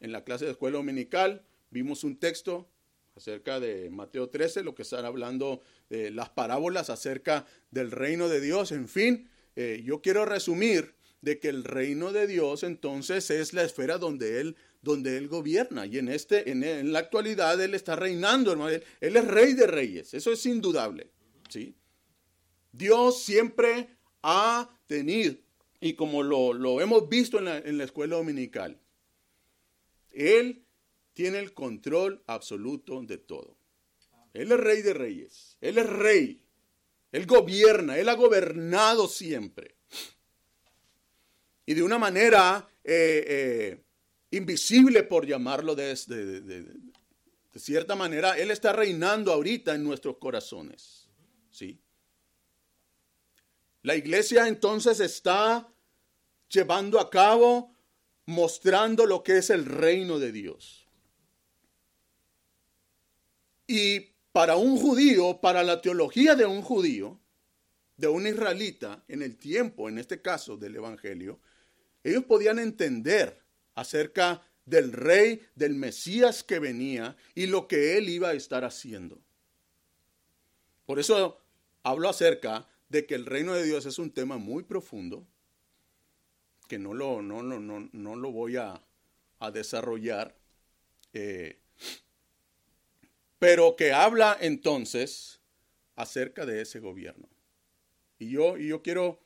[0.00, 2.68] En la clase de escuela dominical vimos un texto
[3.16, 8.40] acerca de Mateo 13, lo que están hablando de las parábolas acerca del reino de
[8.40, 8.72] Dios.
[8.72, 13.62] En fin, eh, yo quiero resumir de que el reino de Dios entonces es la
[13.62, 15.86] esfera donde Él, donde él gobierna.
[15.86, 18.70] Y en, este, en, la actualidad Él está reinando, hermano.
[18.70, 21.10] Él, él, es rey de reyes, eso es indudable.
[21.48, 21.74] ¿sí?
[22.70, 23.88] Dios siempre
[24.22, 25.34] ha tenido,
[25.86, 28.80] y como lo, hemos visto en la, en la escuela dominical,
[30.10, 30.64] Él
[31.14, 33.56] tiene el control absoluto de todo.
[34.34, 36.42] Él es rey de reyes, Él es rey,
[37.12, 39.76] Él gobierna, Él ha gobernado siempre.
[41.64, 43.84] Y de una manera eh, eh,
[44.32, 46.66] invisible, por llamarlo de, de, de,
[47.54, 51.08] cierta manera, Él está reinando ahorita en nuestros corazones.
[51.50, 51.80] ¿sí?
[53.82, 55.72] La iglesia entonces está
[56.48, 57.74] llevando a cabo,
[58.26, 60.86] mostrando lo que es el reino de Dios.
[63.66, 67.20] Y para un judío, para la teología de un judío,
[67.96, 71.40] de un israelita en el tiempo, en este caso del Evangelio,
[72.04, 73.42] ellos podían entender
[73.74, 79.18] acerca del rey, del Mesías que venía y lo que él iba a estar haciendo.
[80.84, 81.40] Por eso
[81.82, 85.26] hablo acerca de que el reino de Dios es un tema muy profundo,
[86.66, 88.82] que no lo, no, no, no, lo voy a,
[89.52, 90.34] desarrollar,
[91.12, 91.58] eh,
[93.38, 95.40] pero que habla entonces
[95.94, 97.28] acerca de ese gobierno.
[98.18, 99.20] Y yo, y yo quiero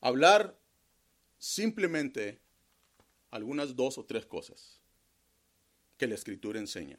[0.00, 0.58] hablar
[1.38, 2.40] simplemente
[3.30, 4.80] algunas dos o tres cosas
[5.96, 6.98] que la escritura enseña.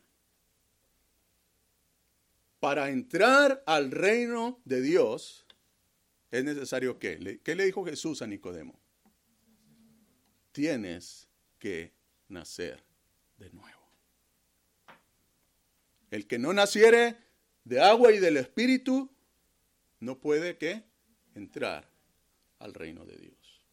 [2.59, 5.45] Para entrar al reino de Dios
[6.31, 8.84] es necesario que, ¿qué le dijo Jesús a Nicodemo?
[10.55, 11.27] Tienes
[11.59, 11.91] que
[12.29, 12.81] nacer
[13.35, 13.91] de nuevo.
[16.11, 17.17] El que no naciere
[17.65, 19.13] de agua y del espíritu
[19.99, 20.81] no puede que
[21.33, 21.89] entrar
[22.59, 23.65] al reino de Dios.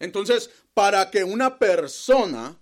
[0.00, 2.60] Entonces, para que una persona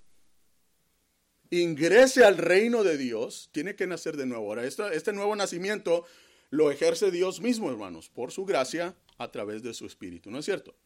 [1.50, 4.44] ingrese al reino de Dios, tiene que nacer de nuevo.
[4.44, 6.06] Ahora, este, nuevo nacimiento
[6.50, 10.44] lo ejerce Dios mismo, hermanos, por su gracia a través de su espíritu, ¿no es
[10.44, 10.76] cierto?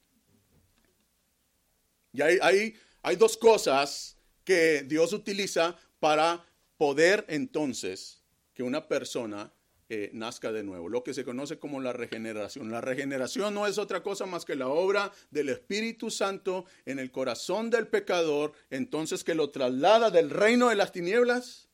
[2.12, 6.44] Y hay, hay dos cosas que Dios utiliza para
[6.76, 8.22] poder entonces
[8.54, 9.52] que una persona
[9.90, 12.70] eh, nazca de nuevo, lo que se conoce como la regeneración.
[12.70, 17.10] La regeneración no es otra cosa más que la obra del Espíritu Santo en el
[17.10, 21.68] corazón del pecador, entonces que lo traslada del reino de las tinieblas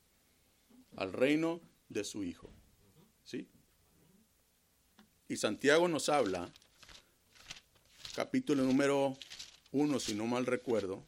[0.97, 2.53] al reino de su Hijo.
[3.25, 3.49] ¿Sí?
[5.27, 6.53] Y Santiago nos habla,
[8.15, 9.17] capítulo número
[9.75, 11.05] 1, si no mal recuerdo,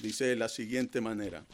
[0.00, 1.46] dice de la siguiente manera.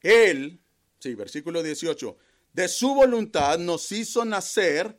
[0.00, 0.58] Él,
[0.98, 2.16] sí, versículo 18,
[2.54, 4.98] de su voluntad nos hizo nacer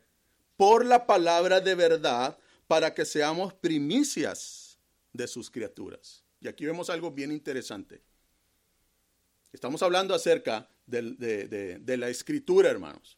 [0.56, 2.38] por la palabra de verdad
[2.68, 4.78] para que seamos primicias
[5.14, 6.24] de sus criaturas.
[6.40, 8.04] Y aquí vemos algo bien interesante.
[9.52, 13.18] Estamos hablando acerca de, de, la escritura, hermanos.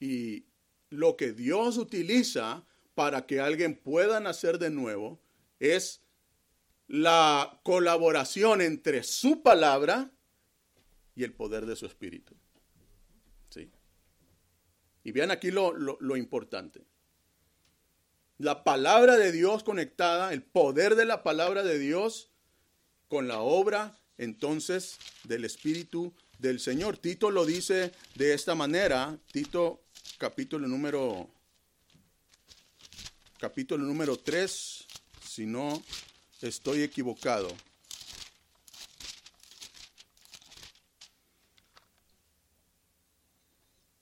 [0.00, 0.44] Y
[0.90, 2.66] lo que Dios utiliza
[2.98, 5.20] para que alguien pueda nacer de nuevo
[5.60, 6.02] es
[6.88, 10.10] la colaboración entre su palabra
[11.14, 12.34] y el poder de su espíritu.
[15.04, 16.84] Y vean aquí lo, importante.
[18.36, 22.32] La palabra de Dios conectada, el poder de la palabra de Dios
[23.06, 26.98] con la obra entonces del Espíritu del Señor.
[26.98, 29.84] Tito lo dice de esta manera, Tito
[30.18, 31.37] capítulo número
[33.38, 34.86] capítulo número 3,
[35.24, 35.82] si no
[36.42, 37.48] estoy equivocado.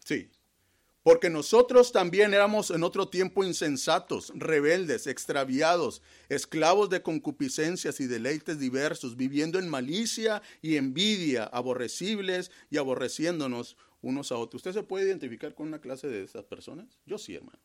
[0.04, 0.30] Sí,
[1.02, 8.58] porque nosotros también éramos en otro tiempo insensatos, rebeldes, extraviados, esclavos de concupiscencias y deleites
[8.58, 14.60] diversos, viviendo en malicia y envidia, aborrecibles y aborreciéndonos unos a otros.
[14.60, 16.98] ¿Usted se puede identificar con una clase de esas personas?
[17.04, 17.58] Yo sí, hermano.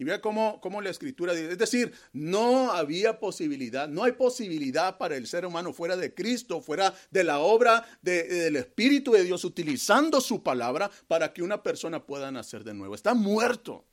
[0.00, 5.14] Y vea cómo, la escritura dice, es decir, no había posibilidad, no hay posibilidad para
[5.14, 10.22] el ser humano fuera de Cristo, fuera de la obra del Espíritu de Dios, utilizando
[10.22, 12.94] su palabra para que una persona pueda nacer de nuevo.
[12.94, 13.84] Está muerto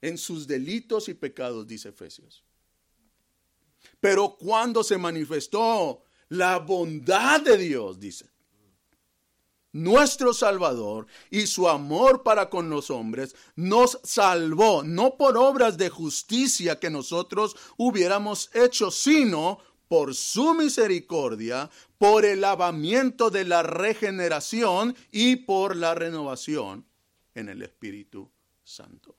[0.00, 2.42] en sus delitos y pecados, dice Efesios.
[4.00, 8.28] Pero cuando se manifestó la bondad de Dios, dice,
[9.72, 15.88] nuestro Salvador y su amor para con los hombres nos salvó, no por obras de
[15.88, 19.58] justicia que nosotros hubiéramos hecho, sino
[19.88, 21.68] por su misericordia,
[21.98, 26.86] por el lavamiento de la regeneración y por la renovación
[27.34, 28.30] en el Espíritu
[28.62, 29.16] Santo.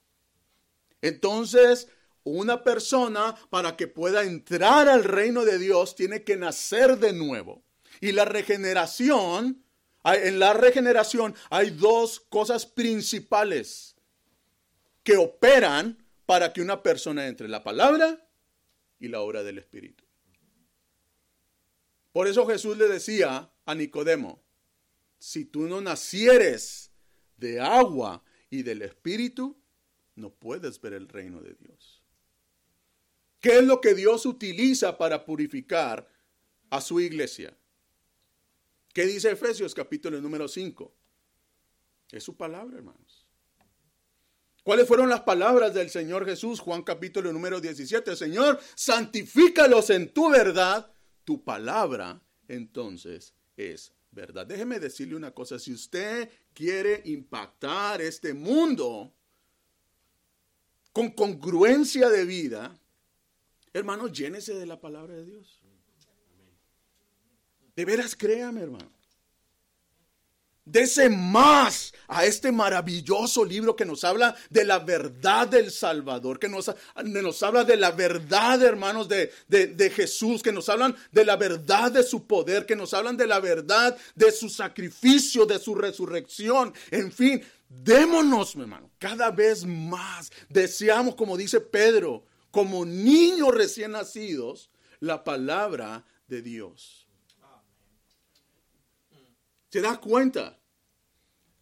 [1.01, 1.89] Entonces,
[2.23, 7.63] una persona para que pueda entrar al reino de Dios tiene que nacer de nuevo.
[7.99, 9.63] Y la regeneración
[10.03, 13.95] en la regeneración hay dos cosas principales
[15.03, 18.27] que operan para que una persona entre la palabra
[18.99, 20.03] y la obra del Espíritu.
[22.11, 24.43] Por eso Jesús le decía a Nicodemo,
[25.17, 26.91] si tú no nacieres
[27.37, 29.57] de agua y del Espíritu,
[30.15, 32.01] no puedes ver el reino de Dios.
[33.39, 36.07] ¿Qué es lo que Dios utiliza para purificar
[36.69, 37.57] a su iglesia?
[38.93, 40.93] ¿Qué dice Efesios capítulo número 5?
[42.11, 43.25] Es su palabra, hermanos.
[44.63, 46.59] ¿Cuáles fueron las palabras del Señor Jesús?
[46.59, 48.15] Juan capítulo número 17.
[48.15, 50.91] Señor, santifícalos en tu verdad.
[51.23, 54.45] Tu palabra entonces es verdad.
[54.45, 59.13] Déjeme decirle una cosa, si usted quiere impactar este mundo
[60.91, 62.77] con congruencia de vida,
[63.73, 65.60] hermano, llénese de la palabra de Dios.
[67.75, 68.91] De veras créame, hermano.
[70.63, 76.47] Dese más a este maravilloso libro que nos habla de la verdad del Salvador, que
[76.47, 76.71] nos,
[77.03, 81.91] nos habla de la verdad, hermanos, de, de, Jesús, que nos hablan de la verdad
[81.91, 86.73] de su poder, que nos hablan de la verdad de su sacrificio, de su resurrección.
[86.91, 90.31] En fin, démonos, hermano, cada vez más.
[90.47, 94.69] Deseamos, como dice Pedro, como niños recién nacidos,
[94.99, 97.00] la palabra de Dios.
[99.71, 100.59] ¿Se da cuenta?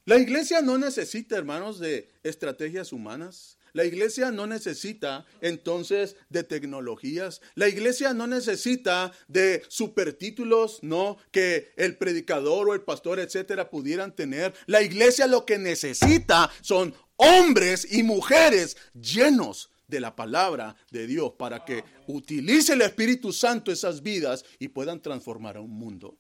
[0.05, 3.59] La iglesia no necesita, hermanos, de estrategias humanas.
[3.71, 7.39] La iglesia no necesita entonces de tecnologías.
[7.53, 14.15] La iglesia no necesita de supertítulos, no, que el predicador o el pastor, etcétera, pudieran
[14.15, 14.55] tener.
[14.65, 21.33] La iglesia lo que necesita son hombres y mujeres llenos de la palabra de Dios
[21.37, 26.17] para que utilice el Espíritu Santo esas vidas y puedan transformar a un mundo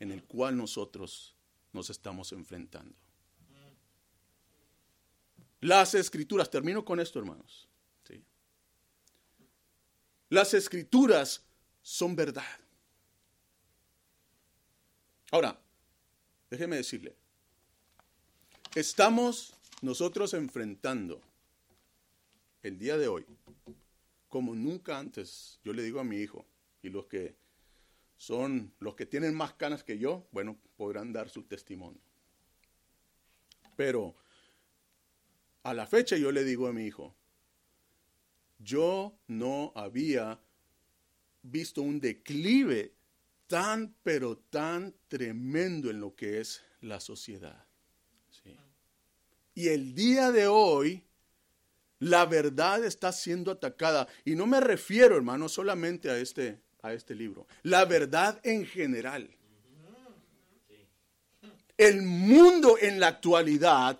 [0.00, 1.36] en el cual nosotros
[1.72, 2.96] nos estamos enfrentando.
[5.60, 7.68] Las escrituras, termino con esto hermanos.
[10.30, 11.42] Las escrituras
[11.82, 12.44] son verdad.
[15.32, 15.60] Ahora,
[16.48, 17.14] déjeme decirle,
[18.76, 21.20] estamos nosotros enfrentando
[22.62, 23.26] el día de hoy,
[24.28, 26.46] como nunca antes, yo le digo a mi hijo
[26.82, 27.34] y los que
[28.20, 32.02] son los que tienen más canas que yo, bueno, podrán dar su testimonio.
[33.76, 34.14] Pero
[35.62, 37.16] a la fecha yo le digo a mi hijo,
[38.58, 40.38] yo no había
[41.40, 42.92] visto un declive
[43.46, 47.64] tan, pero tan tremendo en lo que es la sociedad.
[49.54, 51.02] Y el día de hoy,
[52.00, 54.08] la verdad está siendo atacada.
[54.26, 57.46] Y no me refiero, hermano, solamente a este a este libro.
[57.62, 59.28] La verdad en general.
[61.76, 63.98] El mundo en la actualidad,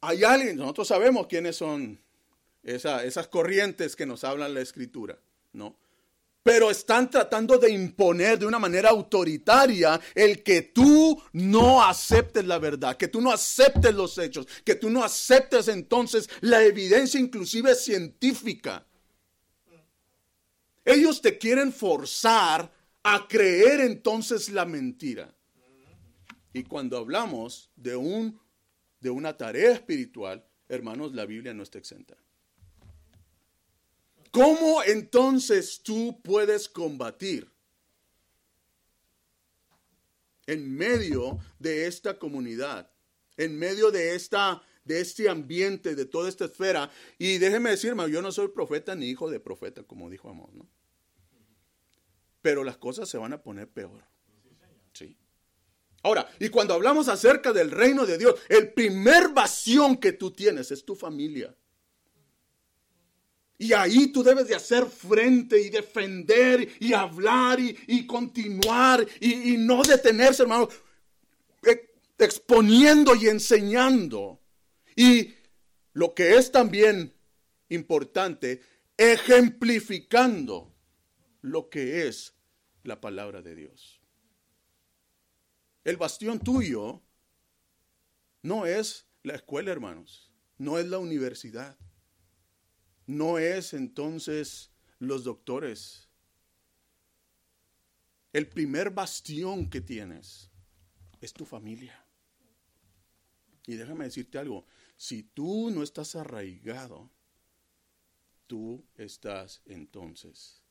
[0.00, 2.00] hay alguien, nosotros sabemos quiénes son
[2.62, 5.18] esas corrientes que nos hablan la escritura,
[5.52, 5.76] ¿no?
[6.42, 12.58] Pero están tratando de imponer de una manera autoritaria el que tú no aceptes la
[12.58, 17.74] verdad, que tú no aceptes los hechos, que tú no aceptes entonces la evidencia inclusive
[17.74, 18.86] científica.
[20.90, 22.72] Ellos te quieren forzar
[23.04, 25.32] a creer entonces la mentira.
[26.52, 28.40] Y cuando hablamos de, un,
[28.98, 32.16] de una tarea espiritual, hermanos, la Biblia no está exenta.
[34.32, 37.48] ¿Cómo entonces tú puedes combatir
[40.46, 42.90] en medio de esta comunidad,
[43.36, 46.90] en medio de esta de este ambiente, de toda esta esfera.
[47.18, 50.66] Y déjeme decirme, yo no soy profeta ni hijo de profeta, como dijo Amós, ¿no?
[52.42, 54.04] Pero las cosas se van a poner peor.
[54.92, 55.16] Sí.
[56.02, 60.70] Ahora, y cuando hablamos acerca del reino de Dios, el primer bastión que tú tienes
[60.70, 61.54] es tu familia.
[63.58, 69.56] Y ahí tú debes de hacer frente y defender y hablar y, continuar y, y,
[69.58, 70.66] no detenerse, hermano,
[71.66, 74.40] eh, exponiendo y enseñando
[74.96, 75.34] y
[75.92, 77.14] lo que es también
[77.68, 78.62] importante,
[78.96, 80.69] ejemplificando
[81.42, 82.34] lo que es
[82.82, 84.00] la palabra de Dios.
[85.84, 87.02] El bastión tuyo
[88.42, 91.78] no es la escuela, hermanos, no es la universidad,
[93.06, 96.08] no es entonces los doctores.
[98.32, 100.50] El primer bastión que tienes
[101.20, 102.04] es tu familia.
[103.66, 104.66] Y déjame decirte algo,
[104.96, 107.10] si tú no estás arraigado,
[108.46, 110.62] tú estás entonces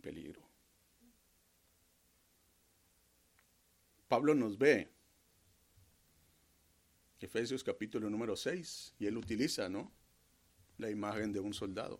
[0.00, 0.42] peligro.
[4.08, 4.90] Pablo nos ve,
[7.20, 9.90] Efesios capítulo número 6, y él utiliza, ¿no?
[10.78, 11.98] La imagen de un soldado.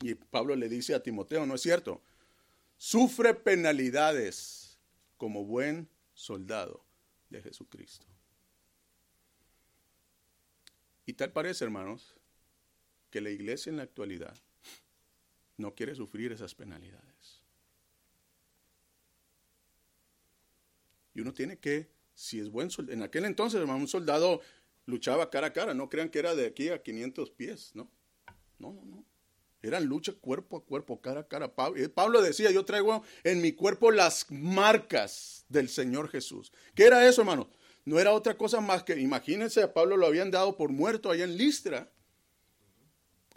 [0.00, 2.02] Y Pablo le dice a Timoteo, ¿no es cierto?
[2.76, 4.78] Sufre penalidades
[5.16, 6.84] como buen soldado
[7.30, 8.06] de Jesucristo.
[11.06, 12.14] Y tal parece, hermanos,
[13.10, 14.36] que la iglesia en la actualidad
[15.58, 17.42] no quiere sufrir esas penalidades.
[21.12, 24.40] Y uno tiene que, si es buen soldado, en aquel entonces, hermano, un soldado
[24.86, 27.90] luchaba cara a cara, no crean que era de aquí a 500 pies, ¿no?
[28.58, 29.04] No, no, no.
[29.60, 31.52] Eran lucha cuerpo a cuerpo, cara a cara.
[31.52, 36.52] Pablo decía, yo traigo en mi cuerpo las marcas del Señor Jesús.
[36.76, 37.50] ¿Qué era eso, hermano?
[37.84, 41.24] No era otra cosa más que, imagínense, a Pablo lo habían dado por muerto allá
[41.24, 41.90] en Listra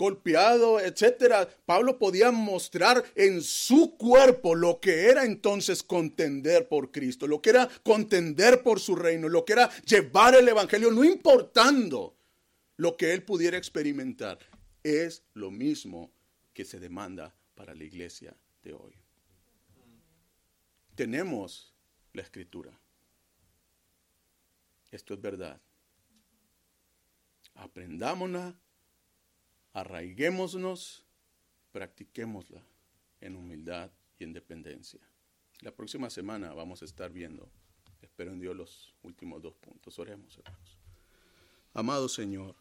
[0.02, 1.48] golpeado, etcétera.
[1.66, 7.52] Pablo podía mostrar en su cuerpo lo que era entonces contender por Cristo, lo que
[7.52, 12.18] era contender por su reino, lo que era llevar el evangelio, no importando
[12.78, 14.40] lo que él pudiera experimentar.
[14.84, 16.12] Es lo mismo
[16.52, 18.96] que se demanda para la iglesia de hoy.
[20.96, 21.76] Tenemos
[22.14, 22.72] la escritura.
[24.90, 25.62] Esto es verdad.
[27.54, 28.56] Aprendámonos
[29.74, 31.06] arraiguémonos,
[31.72, 32.62] practiquémosla
[33.22, 35.00] en humildad y en dependencia.
[35.62, 37.50] La próxima semana vamos a estar viendo,
[38.02, 39.98] espero en Dios, los últimos dos puntos.
[40.00, 40.78] Oremos, hermanos.
[41.74, 42.56] Amado Señor,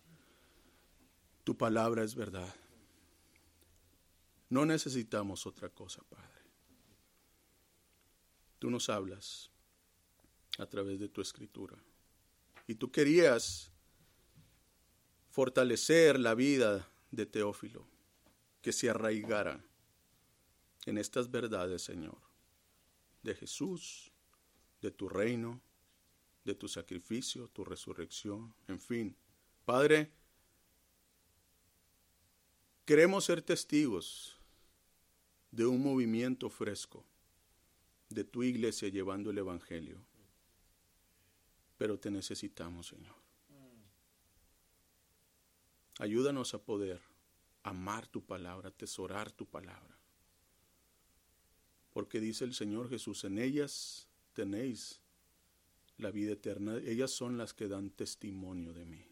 [1.44, 2.54] tu palabra es verdad.
[4.50, 6.40] No necesitamos otra cosa, Padre.
[8.58, 9.50] Tú nos hablas
[10.58, 11.76] a través de tu escritura.
[12.66, 13.72] Y tú querías
[15.30, 17.86] fortalecer la vida de Teófilo,
[18.62, 19.64] que se arraigara
[20.86, 22.18] en estas verdades, Señor,
[23.22, 24.12] de Jesús,
[24.80, 25.61] de tu reino,
[26.44, 29.16] de tu sacrificio, tu resurrección, en fin.
[29.64, 30.11] Padre,
[32.84, 34.38] queremos ser testigos
[35.50, 37.04] de un movimiento fresco
[38.08, 40.04] de tu iglesia llevando el Evangelio.
[41.78, 43.20] Pero te necesitamos, Señor.
[46.01, 46.98] Ayúdanos a poder
[47.62, 49.98] amar tu palabra, atesorar tu palabra.
[51.92, 55.03] Porque dice el Señor Jesús, en ellas tenéis
[55.98, 56.78] la vida eterna.
[56.78, 59.07] Ellas son las que dan testimonio de mí.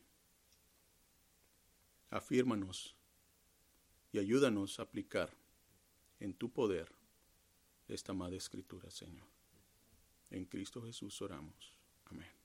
[2.09, 2.97] Afírmanos
[4.11, 5.31] y ayúdanos a aplicar
[6.21, 6.91] en tu poder
[7.87, 9.29] esta amada escritura, Señor.
[10.31, 11.75] En Cristo Jesús oramos.
[12.07, 12.38] Amén.